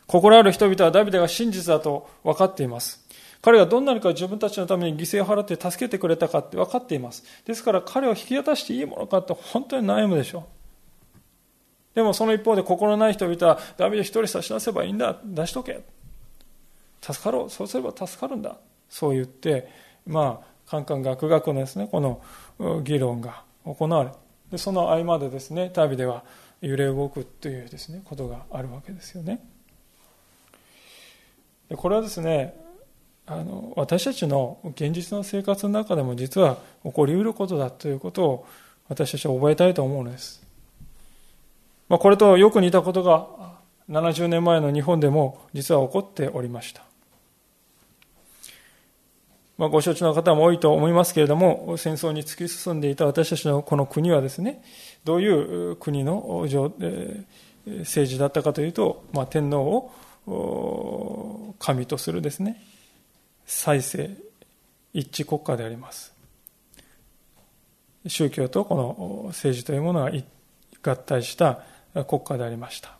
[0.07, 3.07] 心ある人々はダビデが真実だと分かっています。
[3.43, 7.23] 彼がどんなにか自分たちのために犠牲を払って助けてくれたかって分かっています。
[7.45, 10.43] ですから彼を引き渡していいものかって本当に悩むでしょう。
[11.93, 15.19] でもその一方で心ない人々はダビデ一人差し出せばいいんだ。
[15.23, 15.81] 出しとけ。
[17.01, 17.49] 助かろう。
[17.49, 18.57] そうすれば助かるんだ。
[18.89, 19.69] そう言って
[20.05, 22.21] まあカンカンガクガクのですねこの
[22.83, 24.11] 議論が行われ
[24.51, 26.23] でその合間でですね旅では
[26.61, 29.45] 揺れ動くというですねことがあるわけですよね。
[31.69, 32.55] でこれはですね
[33.25, 38.47] あの私たちの現実の生活の中でも実は起こりうることだということを
[38.87, 40.41] 私たちは覚えたいと思うのです、
[41.89, 43.27] まあ、これとよく似たことが
[43.89, 46.86] 70年前の日本でも実は起こっておりました。
[49.57, 54.63] まあ、ご承知の方も多いと思いますけれども、戦争に突き進んでいた私たちのこの国はですね、
[55.03, 56.45] どういう国の
[57.65, 59.91] 政治だったかというと、まあ、天皇
[60.27, 62.61] を神とするですね、
[63.45, 64.11] 再生、
[64.93, 66.13] 一致国家であります。
[68.05, 70.11] 宗教とこの政治というものが
[70.83, 71.61] 合体した
[72.07, 72.96] 国家でありました。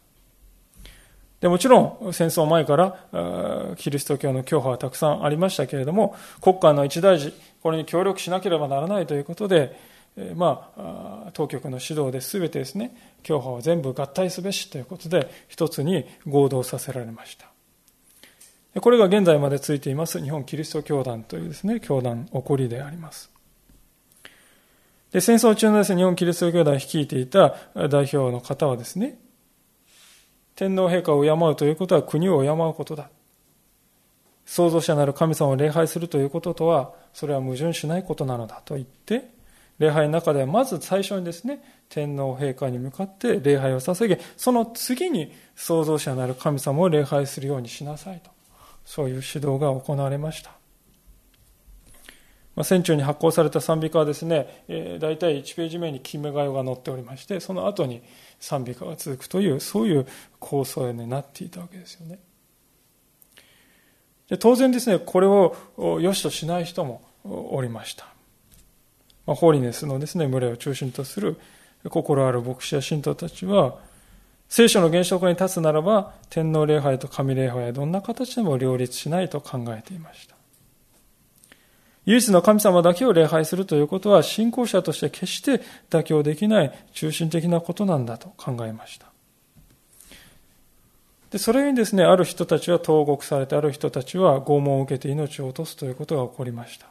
[1.39, 9.79] でもちろん戦争前からキリスト教の教派はたくさんありましたけれども国家の一大事これに協力しなければならないということで、
[10.35, 17.47] まあ、当局の指導で全てですね教派を全部合体すべしということで一つに合同させられました。
[18.79, 23.31] これが現在までついています日本キリスト教団というですね教団起こりであります。
[25.11, 29.17] で戦争中のです、ね、日本キリスト教団を率いていた代表の方はですね
[30.57, 33.11] 天皇陛下を敬うということは国を敬うことだ。
[34.43, 39.29] 創造者なる神様を礼拝するということとは、それは矛盾しないことなのだと言って、
[39.77, 48.31] 礼拝の中ではまず最初にですね、天皇陛下に向かって礼拝を捧げ、その次に創造者なる神様を礼拝するようにしなさいと。
[48.83, 50.57] そういう指導が行われました。
[52.55, 58.01] まあ、戦中に発行された賛美歌はですね、えー、大体1ページ目に決めが代が載っておりまして、その後に
[58.39, 60.07] 賛美歌が続くという、そういう
[60.39, 62.19] 構想になっていたわけですよね。
[64.29, 65.55] で当然ですね、これを
[66.01, 68.05] 良しとしない人もおりました。
[69.25, 71.37] まあ、ホーリネスのですね、群れを中心とする
[71.89, 73.79] 心ある牧師や信徒たちは、
[74.49, 80.36] 聖書の原則に立つならば、天皇礼拝と神礼拝はどんな形でも両立しないと考えていました。
[82.07, 89.07] 唯一の神様だけを礼拝するということは信仰者として決して妥協できない中心的なことなんだと考えました。
[91.31, 96.87] でそれにですね、ある人たちは投獄されて、ある人たちは拷問を受けて命を落とすということが起こりました。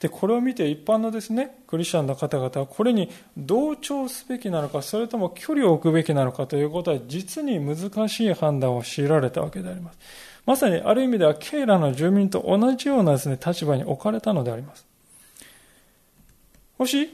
[0.00, 9.98] で、これを見て一般のですね、クリスチャンの方々はこれに同調すべきなのか、それとも距離を置くべきなのかということは実に難しい判断を強いられたわけであります。
[10.46, 14.86] まさにある意味ではケイラの住民と同じようなですね、立場に置かれたのであります。
[16.78, 17.08] もし、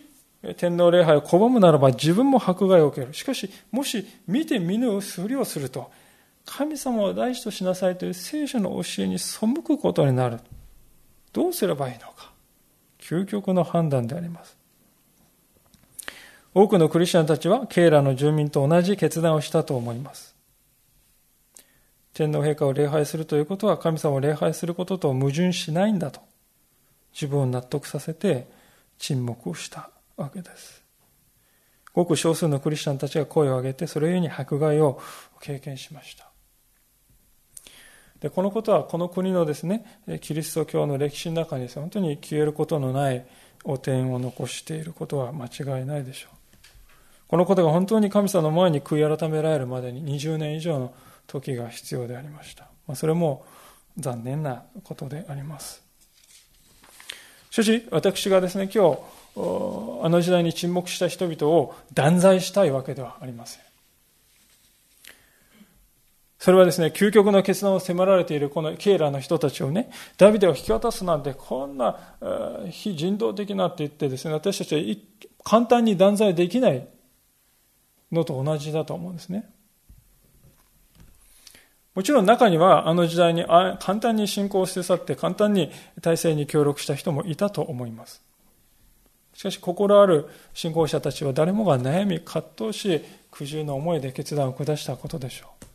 [0.56, 3.14] 天皇礼拝を拒むならば自分も迫害を受ける。
[3.14, 5.90] しかし、もし見て見ぬふりをすると、
[6.44, 10.40] 神様を大事としなさいという聖書の教えに背くことになる。
[11.32, 12.32] どうすればいいのか。
[12.98, 14.56] 究極の判断であります。
[16.52, 20.34] 多くのクリスチャンたちは、ケイラの住民と同じ決断をしたと思います。
[22.12, 26.20] 天皇陛下を礼拝するということは神様を礼拝することと矛盾しないんだと
[27.12, 28.48] 自分を納得させて
[28.98, 30.82] 沈黙をしたわけです。
[31.92, 35.00] ごく少数のクリスチャンたちが声を上げてそれゆえに迫害を
[35.40, 36.30] 経験しました。
[38.20, 39.84] でこのことはこの国のですね
[40.20, 43.26] キリスト教の歴史の中に本当に消えることのない
[43.64, 46.36] 汚点を残していることは間違いないでしょう。
[47.28, 50.94] このことが本当に神様の前に悔い改められるまでに20年以上の
[51.30, 52.64] 時が必要でありました。
[52.86, 53.44] まあ、それも
[53.98, 55.82] 残念なことであります。
[57.50, 59.00] しかし、私がですね、今日、
[60.02, 63.62] あの時代に沈黙した人々を断罪したいわけではありません。
[66.38, 71.98] それはですね、究極の決断を迫られているこのケイラーの人たちをね、ダビデを引き渡すなんて、こんな
[72.70, 74.80] 非人道的なって言ってですね、私たちは
[75.44, 76.88] 簡単に断罪できない
[78.10, 79.50] のと同じだと思うんですね。
[81.94, 88.22] もちろん中にはあの時代に簡単に信仰を捨て去って簡単に体制に協力した人もいたと思います。
[89.34, 95.66] しかし心ある信仰者たちは誰もが悩み葛藤し苦渋の思いで決断を下したことでしょう。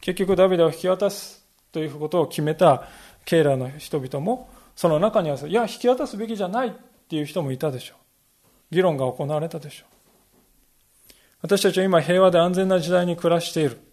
[0.00, 2.88] 結局ダビデを引き渡すということを決めた
[3.24, 6.72] ケイラの人々もその中にはいや引き渡すべきじゃないっ
[7.08, 8.74] ていう人もいたでしょう。
[8.74, 11.12] 議論が行われたでしょう。
[11.42, 13.91] 私たちは今平和で安全な時代に暮らしている。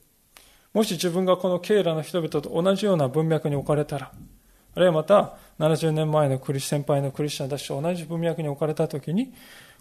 [0.74, 4.12] もし自分がこのケイラの人々と同じような文脈に置かれたら、
[4.76, 9.34] あるいはまた70年前のクリス先輩のクリスチャンたちと同じ文脈に置かれたときに、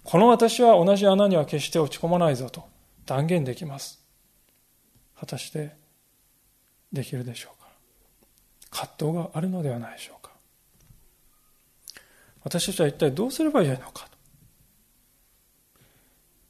[0.03, 2.65] この私は同じ穴には決して落ち込まないぞと
[3.05, 4.03] 断言できます。
[5.19, 5.77] 果たして
[6.93, 7.69] できるでしょうか？
[8.71, 10.33] 葛藤があるのではないでしょうか？
[12.45, 14.09] 私たちは一体どうすればいいのか？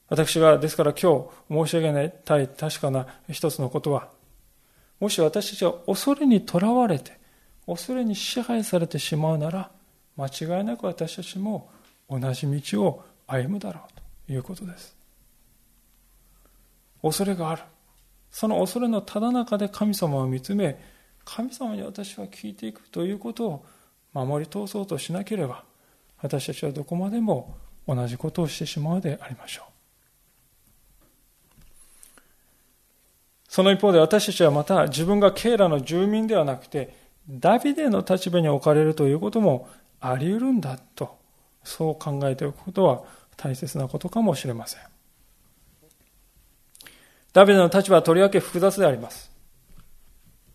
[0.07, 4.09] 私がですから今日申し上げたい確かな一つのことは
[4.99, 7.17] もし私たちは恐れにとらわれて、
[7.65, 9.71] 恐れに支配されてしまうなら、
[10.17, 11.69] 間違いなく私たちも
[12.09, 14.95] 同じ道を歩むだろうということです。
[17.01, 17.63] 恐れがある。
[18.31, 20.79] その恐れのただ中で神様を見つめ、
[21.23, 23.65] 神様に私は聞いていくということを
[24.13, 25.63] 守り通そうとしなければ
[26.21, 27.55] 私たちはどこまでも
[27.87, 29.68] 同じことをしてしまうでありましょう
[33.49, 36.95] その一方で私たちはまた自分がケイラの住民ではなくて
[37.27, 39.67] ダビデの立場に置かれるということも
[39.99, 41.17] あり得るんだと
[41.63, 43.01] そう考えておくことは
[43.35, 44.81] 大切なことかもしれません。
[47.33, 49.31] ダビデの立場はとりわけ複雑であります。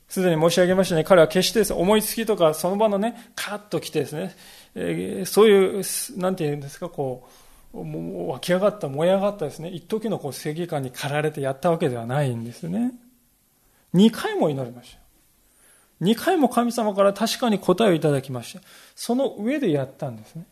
[0.08, 4.36] すでに申し上げましたね、彼は決してです、思いつきとか、その場のね、カーッと来てですね、
[4.74, 5.82] えー、そういう、
[6.20, 7.43] なんていうんですか、こう、
[7.82, 12.92] もう湧き上がった、燃え上がったですね、一時のこう正義感に駆られてやったわけではないんですね。
[13.92, 14.98] 二回も祈りました。
[16.00, 18.60] 二回も神様から確かに答えをいただきました。
[18.94, 20.46] その上でやったんですね。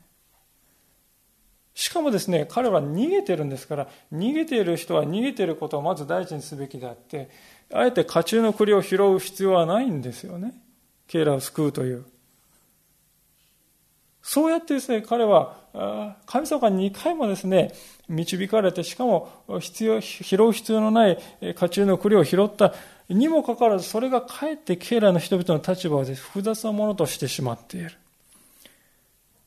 [1.74, 7.30] しかもですね、彼は逃げてるんですから、逃げている人は逃げていることをまず第一にすべきであって、
[7.72, 10.54] あえて家中の栗を拾う必要はないんですよね。
[11.06, 12.04] ケイラを救うという。
[14.22, 15.56] そうやってですね、彼は、
[16.26, 17.72] 神様が2回もですね、
[18.08, 21.18] 導かれて、しかも必要、拾う必要のない
[21.54, 22.72] 家中の栗を拾った
[23.08, 27.92] にもかかわらず、それがかえってケイラの人々の立場を複雑なものとしてしまっている。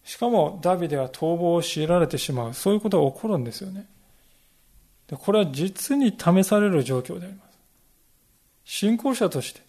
[0.03, 2.53] しかも、ダビデは逃亡を強いられてしまう。
[2.53, 3.87] そういうことが起こるんですよね。
[5.07, 7.57] でこれは実に試される状況であります。
[8.65, 9.64] 信仰者として。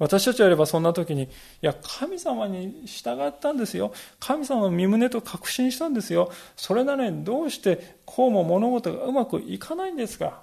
[0.00, 1.28] 私たちはやればそんな時に、い
[1.60, 3.92] や、神様に従ったんですよ。
[4.18, 6.32] 神様の身胸と確信したんですよ。
[6.56, 10.42] それなのにどうしてこうも物事がうまくいかないんですか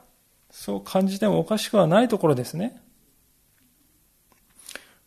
[0.51, 2.79] そう感じてもおかしくはないところですね。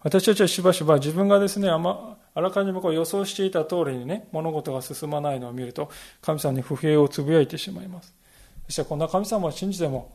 [0.00, 5.90] 私たちはしばしば自分がですね、あまあらかじめこう予想していた通りにね、物事が進まないのを見ると、
[6.22, 8.12] 神様に不平をつぶやいてしまいます。
[8.66, 10.10] そしてこんな神様を信じても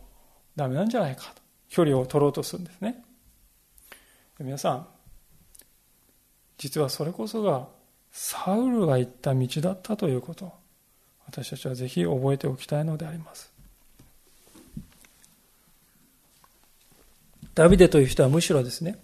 [0.57, 1.45] ダメなんじゃないかと。
[1.69, 3.03] 距離を取ろうとするんですね
[4.39, 4.88] 皆さん
[6.57, 7.67] 実はそれこそが
[8.11, 10.51] サウルが行った道だったということ
[11.27, 13.51] 私たちはぜひ覚えておきたいのであります。
[17.55, 18.99] ダビデという人はむしろですね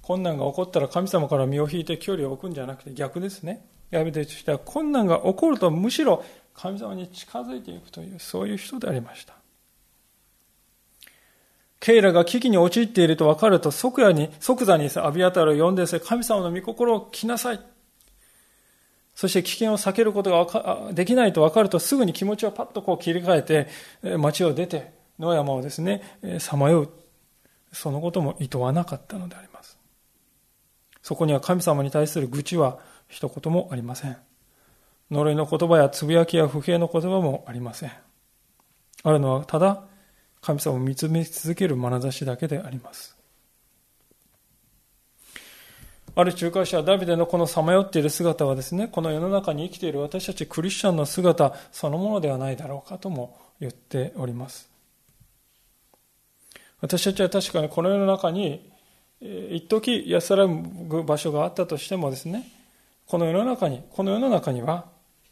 [0.00, 3.66] 困難が起こったら神様から身を引いて距離を置くんじゃなくて逆ですね。
[3.90, 6.24] ダビデとしては困難が起こるとむしろ
[6.54, 9.41] 神様に近づいていくというそういう人でありました。
[11.82, 17.60] ケイラが危機に陥っていると分かると即座に、即座にアビアタルを呼んで神様の御心を来なさい。
[19.16, 26.90] そして危険を避けることができないと分かるとすぐに気持ちをパッとこう切り替えて町を出て野山をですね、さまよう。
[27.72, 29.76] そのことも厭わなかったのであります。
[31.02, 32.78] そこには神様に対する愚痴は
[33.08, 34.16] 一言もありません。
[35.10, 37.92] 呪いの言葉やつぶやきや不平の言葉もありません。
[39.02, 39.82] あるのはただ
[40.42, 43.16] 神様を見つめ続ける眼差しだけであります。
[46.14, 54.68] ある仲介者はダビデのこのさまよっている姿はですね、この世の中に生きている私たちクリスチャンの姿そのものではないだろうかとも言っております。
[56.82, 58.68] 私たちは確かにこの世の中に
[59.20, 62.46] 一時安らぐ場所があったとしてもですね、
[63.06, 64.86] この世の中に、この世の中には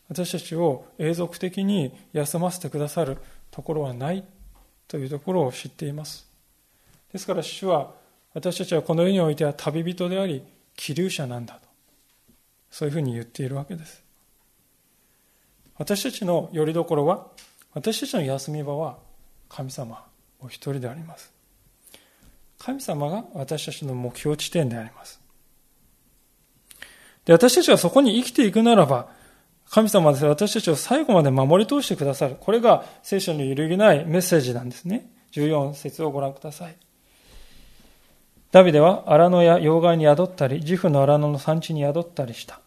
[0.08, 3.18] 私たちを永続的に休ませてくださる
[3.50, 4.24] ところはない
[4.91, 6.26] というところを知っています。
[7.12, 7.95] ですから主は
[8.34, 10.43] 私たちはこの世においては旅人であり
[10.74, 11.61] 気流者なんだと
[12.72, 14.03] そういうふうに言っているわけです。
[15.78, 17.28] 私たちの拠り所は
[17.72, 18.99] 私たちの休み場は
[19.49, 20.05] 神様
[20.41, 21.32] お一人であります。
[22.59, 25.20] 神様が私たちの目標地点であります。
[27.24, 29.19] で私たちはそこに生きていくならば
[29.70, 32.36] 神様は私たちを最後まで守り通してくださる。
[32.40, 35.08] これが聖書の揺るぎないメッセージなんですね。
[35.30, 36.76] 14節をご覧ください。
[38.50, 42.60] ダビデは荒野や妖害に宿ったり、自負の荒野の産地に宿ったりした。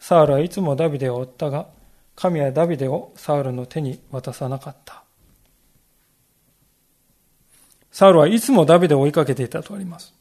[0.00, 1.68] サウルはいつもダビデを追ったが、
[2.16, 5.04] 神はダビデをサウルの手に渡さなかった。
[7.92, 10.12] サウルはいつもダビデを追いかけていたとあります。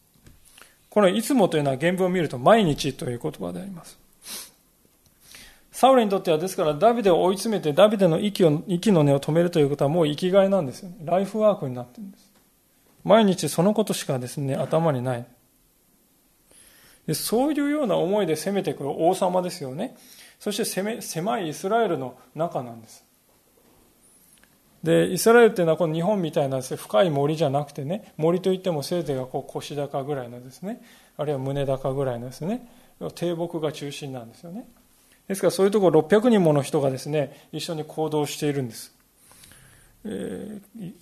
[0.91, 4.00] このいつもというのは原文を見ると毎日という言葉であります。
[5.81, 12.31] サウルにとってはですからダビデを追い詰めてダビデの息を息の根を止めるということはもう生きがいなんですよ、ね、ライフワークになってるんです。
[13.03, 15.25] 毎日そのことしかですね頭にない。
[17.07, 19.97] でそういうような思いで攻めてくる王様ですよね。
[20.39, 23.03] そして攻め狭いイスラエルの中なんです。
[24.83, 30.79] でイスラエルっていうのはこの日本みたいなです、ね深い森じゃなくてね森といってもせいぜいがこう腰高ぐらいのですね
[31.17, 32.69] あるいは胸高ぐらいのですね
[33.15, 34.67] 低木が中心なんですよね。
[35.31, 38.93] ですからそういうところ600人もの人がですね、一緒に行動しているんです。
[40.03, 40.93] えー、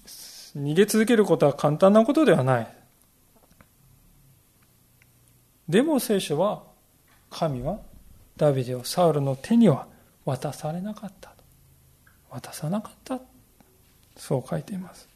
[0.55, 2.67] 逃げ続けることは簡単なことではない。
[5.67, 6.61] でも聖書は、
[7.32, 7.80] 神は
[8.38, 9.88] ダビデをサウルの手には
[10.25, 11.34] 渡されなかった。
[12.30, 13.19] 渡さなかった。
[14.15, 15.09] そう書いています。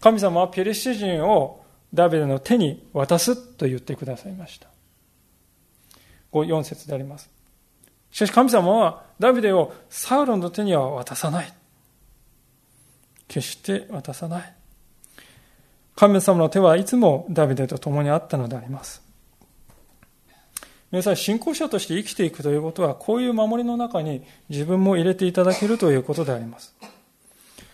[0.00, 4.73] 神様はペリシテ人をダビデの手に渡すと言ってくださいました。
[6.42, 7.30] 4節であります。
[8.10, 11.52] しかし神様はダビデをサウルの手には渡さない。
[13.28, 14.54] 決して渡さない。
[15.96, 19.02] 神様の手はいつもダビデと共にあったのであります。
[20.90, 26.72] 皆さん、信仰者として生きていくということは、こういう守りの中に自分も入れていただけるということであります。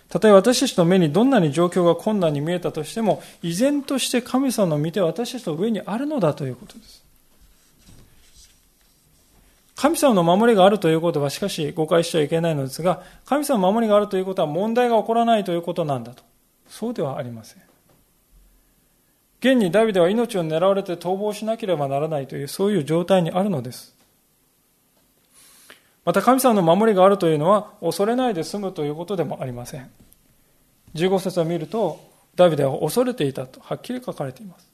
[0.09, 7.05] たとえ私たちの目にどんなに状況が困難に見えたとしても、依然として神様の見て私たちの上にあるのだということです。
[9.81, 16.23] 神様の守りがあるということは、しかし誤解しちゃいけないのですが、神様の守りがあるということは問題が起こらないということなんだと。
[16.69, 17.63] そうではありません。
[19.39, 23.97] 現にダビデは命を狙われて逃亡しなければならないという、そういう状態にあるのです。
[26.05, 29.91] また神様の守りがあるというのは、恐れないで済むということでもありません。
[30.95, 31.99] 15節を見ると、
[32.35, 34.71] ダビデは恐れていたとはっきり書かれています。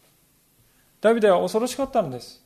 [1.01, 2.45] ダビデは恐ろしかったのです。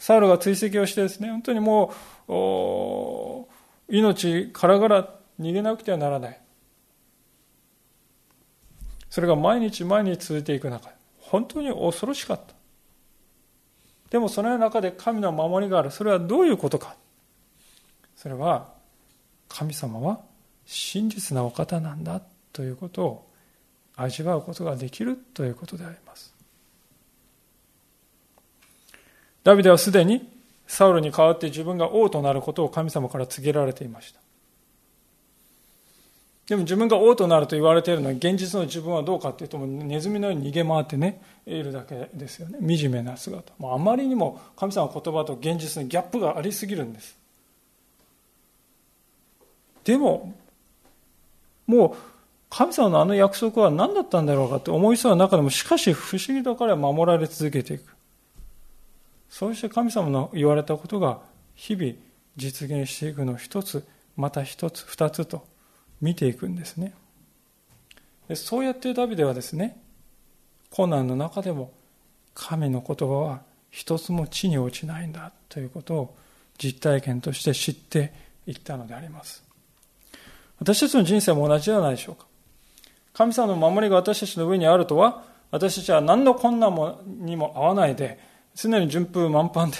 [0.00, 1.92] サウルが追跡をしてですね、本当にも
[2.26, 6.40] う、命からがら逃げなくてはならない。
[9.10, 12.54] それが毎日毎日続いていく中で、本当に恐ろしかった。
[14.08, 15.90] でもその中で神の守りがある。
[15.90, 16.96] それはどういうことか。
[18.16, 18.72] それは、
[19.50, 20.20] 神様は
[20.64, 22.22] 真実なお方なんだ
[22.54, 23.30] ということを
[23.96, 26.39] 味わうことができるということであります。
[29.42, 30.28] ダビデはすでに
[30.66, 34.20] サウルに代わって自分が王となることを神様から告げられていました。
[36.46, 42.58] でも自分が王となると言われているのは現実の自分はどうかというともネズミのように逃げ回ってねいるだけですよね。
[42.58, 43.52] 惨めな姿。
[43.58, 47.16] もうあまりにも神様の言葉と現実にギャップがありすぎるんです。
[49.84, 50.34] でも
[51.68, 52.10] もう
[52.48, 57.99] 神様のあの約束は何だったんだろうかって思いそうな中でもしかし不思議と彼は守られ続けていく。
[59.30, 61.20] そうして神様の言われたことが
[61.54, 61.94] 日々
[62.36, 65.46] 実現していくのを一つまた一つ二つと
[66.00, 66.92] 見ていくんですね
[68.28, 68.36] で。
[68.36, 69.76] そうやってダビデはですね、
[70.70, 71.72] 困難の中でも
[72.34, 76.16] 神の言葉は一つも地に落ちないんだということを
[76.58, 78.12] 実体験として知って
[78.46, 79.42] いったのであります。
[80.58, 82.26] 私たちの人生も同じではないでしょうか。
[83.12, 88.29] 神様の守りが私たちの上にあるとは、私たちは何の困難にも合わないで、
[88.62, 89.76] 常に順風満帆で、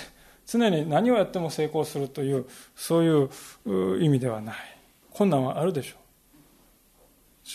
[0.46, 3.28] 常に何をやっても成功するという、そう
[3.66, 4.56] いう意味ではない。
[5.10, 6.00] 困難はあるでしょう。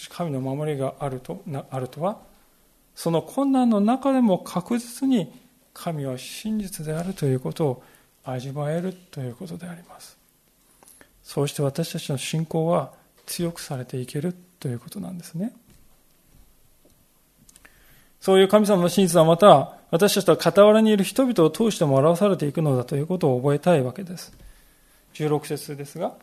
[0.10, 2.18] 神の守りがあるとあるとは
[2.96, 5.32] その困難の中でも確実に
[5.74, 7.84] 神は真実であるということを
[8.24, 10.18] 味わえるということであります
[11.24, 12.94] そうして私たちの信仰は
[13.26, 15.54] 強くされていけるということなんですね
[18.22, 24.34] そういう神様の真実はまた私たちは傍らにいる人々を通しても表されていくのだということを覚えたいわけです
[25.14, 26.14] 16節ですが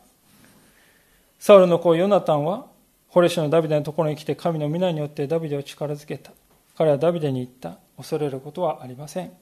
[1.38, 2.66] サウルの子ヨナタンは
[3.12, 6.32] ホレシのダビデのところに来て神の皆によってダビデを力づけた。
[6.78, 7.76] 彼はダビデに言った。
[7.98, 9.32] 恐れることはありません。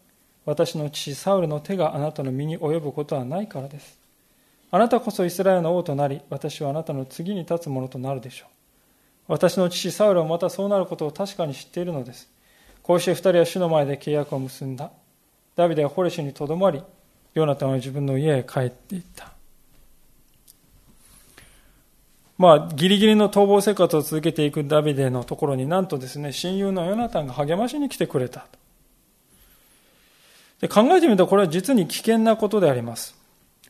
[0.44, 3.96] 私の父サウルの手があなたの身に及ぶことはないからです。
[4.72, 8.48] あなたこそイスラエルの王となり、私はあなたの次に立つものとなるでしょう。
[9.28, 12.28] 私の父サウルはまたそうなることを確かに知っているのです。
[12.82, 14.90] こうして二人は主の前で契約を結んだ。
[15.56, 16.82] ダビデはホレシにとどまり、
[17.34, 19.32] ヨナタンは自分の家へ帰っていった。
[22.38, 28.46] まあ、ギリギリの逃亡生活を続けていくダビデのところになんとですね、親友のヨナタンが励ましに来てくれた。
[30.60, 33.14] で考えてみるとこれは実に危険なことであります。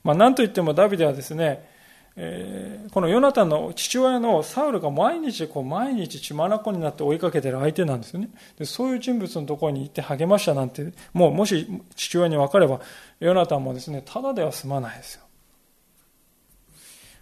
[0.05, 1.70] まあ、なんといってもダビデはですね、
[2.17, 12.81] えー、このヨナタンの父親のサウルが毎日こう毎日血眼になって追いかけてる相手なんですよねでそういう人物のところに行って励ましたなんてもうもし父親に分かれば
[13.21, 15.23] ヨナタンもですねただでは済まないですよ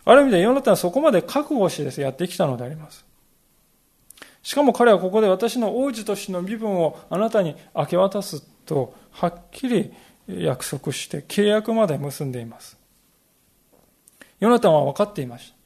[0.09, 3.05] ある意味でヨナタンはそこまで覚悟してですねやってきたのであります。
[4.43, 9.93] しかも彼はここで私の王子としての身分をあなたに明け渡すとはっきり
[10.27, 12.78] 約束して契約まで結んでいます。
[14.41, 15.57] ヨナタンは分かっていました。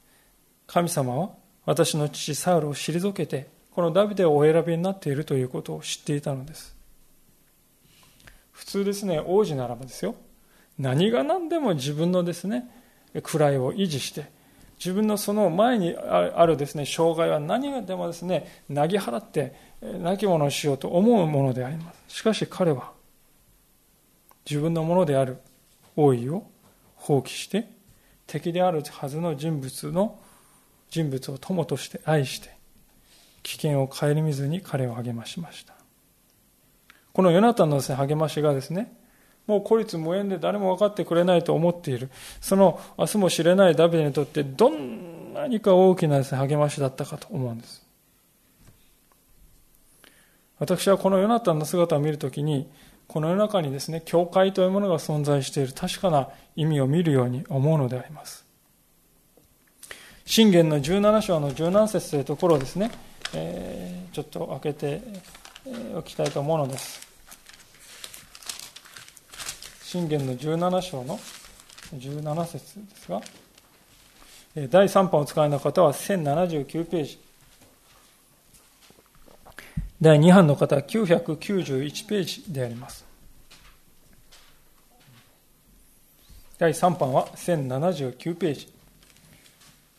[0.67, 1.31] 神様は
[1.67, 6.77] 私の父サウルを退けてこのダビデをお選びになっているということを知っていたのです。
[8.53, 10.15] 普通ですね、王子ならばですよ。
[10.79, 12.69] 何が何でも自分のですね、
[13.15, 14.31] 位を維持して
[14.79, 22.93] 自分のその前にあるですね障害は何でもですねなぎ払って亡き者をしようと思うものでありますしかし彼は
[24.49, 25.39] 自分のものである
[25.95, 26.47] 王位を
[26.97, 27.71] 放棄して
[28.33, 30.19] 敵であるはずの人物の
[30.89, 32.49] 人物を友として愛して
[33.43, 35.75] 危険を顧みずに彼を励ましました。
[37.13, 38.91] このヨナタンのです、ね、励ましがですね
[39.47, 42.09] もう孤立無縁で誰も分かってくれないと思っている。
[42.41, 47.85] その明日も知れないダビデにとってどんなにか大きな、励ましだったかと思うんです。
[50.59, 52.71] 私はこのヨナタンの姿を見るときに
[53.13, 58.47] この世の中にですね、教会というものが存在している確かな意味を見るように思うのであります。
[60.25, 62.91] 信玄の17章の17節というところをですね、
[63.35, 65.03] えー、ちょっと開けて
[65.95, 67.07] おきたいと思うのです。
[69.83, 71.21] 信玄の17章の
[71.95, 73.21] 17節ですが、
[74.71, 77.21] 第3版を使われの方は1079ページ。
[80.03, 83.07] 第2版の方は991ページであります。
[86.59, 88.73] 第3版は1079ページ。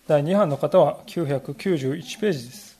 [0.06, 2.78] 第2版の方は991ページです。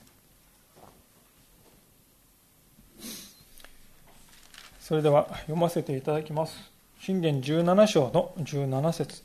[4.78, 6.54] それでは読ませていただきます。
[7.00, 9.22] 信玄17章の17節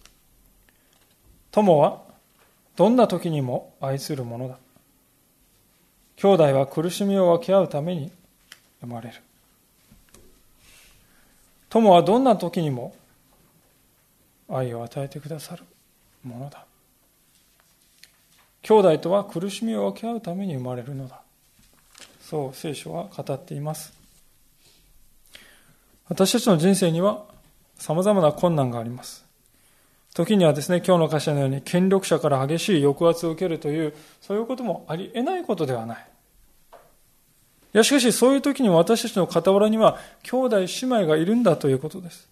[1.51, 2.01] 友は
[2.77, 4.57] どんな時にも愛するものだ。
[6.21, 8.11] 兄弟は苦しみを分け合うために
[8.81, 9.15] 生まれる。
[11.69, 12.93] 友はどんな時にも
[14.49, 15.63] 愛を与えてくださる
[16.25, 16.65] ものだ。
[18.63, 21.21] 兄弟とは苦しみを分け合うために生まれるのだ。
[22.19, 23.93] そう聖書は語っています。
[26.09, 27.23] 私たちの人生には
[27.77, 29.23] 様々な困難があります。
[30.13, 36.08] 時にはですね、今日の歌詞のように権力者から激しい抑圧を受けるという、そういうこともあり得ないことではない。
[37.73, 42.27] いや、しかしそういう時に私たちの傍らには兄弟姉妹がいるんだということです。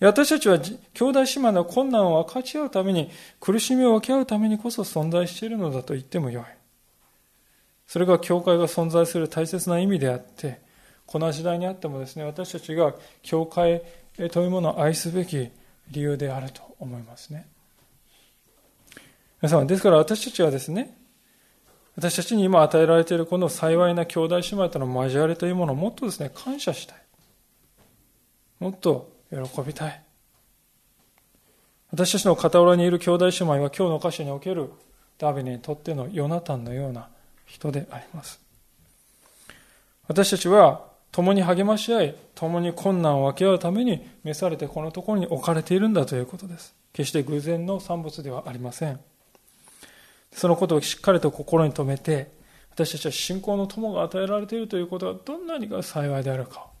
[0.00, 6.44] 私たちは兄弟姉妹の困難を分かち合うために、苦しみを分け合うためにこそ存在しているのだと言ってもよい。
[7.86, 10.60] それが教会が存在する大切な意味であって、
[11.06, 13.82] この時代にあってもですね、私たちが教会
[14.32, 15.50] というものを愛すべき
[15.90, 17.46] 理由であると思いますね。
[19.40, 20.96] 皆さん、ですから私たちはですね、
[21.96, 26.98] 私たちに今与えられているこの幸いな兄弟姉妹との交わりというものをもっとですね、感謝したい。
[28.60, 30.02] もっと喜びたい。
[31.90, 34.70] 私たちの傍らにいる兄弟姉妹は今日の歌詞における
[35.18, 37.08] ダビデにとってのヨナタンのような
[37.44, 38.40] 人であります。
[40.08, 46.74] 私たちは共に励まし合い、共に困難を分け合うために召されてこのところに置かれているんだということです。
[46.94, 48.98] 決して偶然の産物ではありません。
[50.32, 52.30] そのことをしっかりと心に留めて、
[52.70, 56.72] 私たちは信仰の友が与えられているということはどんなにが幸いであるかを。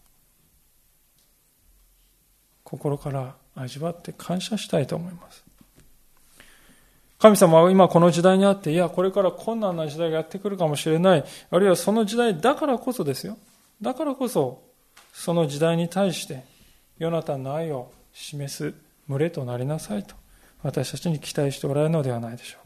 [2.64, 5.44] 心から味わって感謝したいと思います。
[7.18, 11.24] 神様は今この時代にあって、いや、これから困難な時代がやってくるかもしれない。
[11.50, 13.36] あるいはその時代だからこそですよ。
[13.80, 14.62] だからこそ、
[15.12, 16.44] その時代に対して、
[16.98, 18.74] ヨナタンの愛を示す
[19.08, 20.16] 群れとなりなさいと、
[20.62, 22.61] 私たちに期待しておられるのではないでしょう。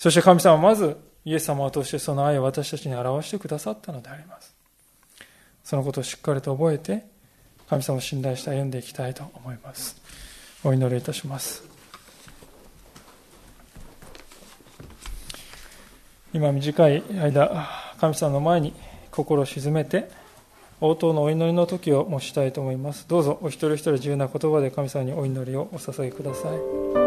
[0.00, 0.96] そして神様はまず
[1.26, 4.54] イエス様を通してその愛を私たちに表してくださったのであります。
[5.62, 7.04] そのことをしっかりと覚えて、
[7.68, 10.00] 神様を信頼して歩んでいきたいと思います。
[10.64, 11.62] お祈りいたします。
[16.32, 17.68] 今短い間、
[18.00, 18.72] 神様の前に
[19.10, 20.10] 心を静めて、
[20.80, 23.06] 応答のお祈りの時を持ちたいと思います。
[23.06, 26.99] どうぞお一人一人自由な言葉で神様にお祈りをお捧げください。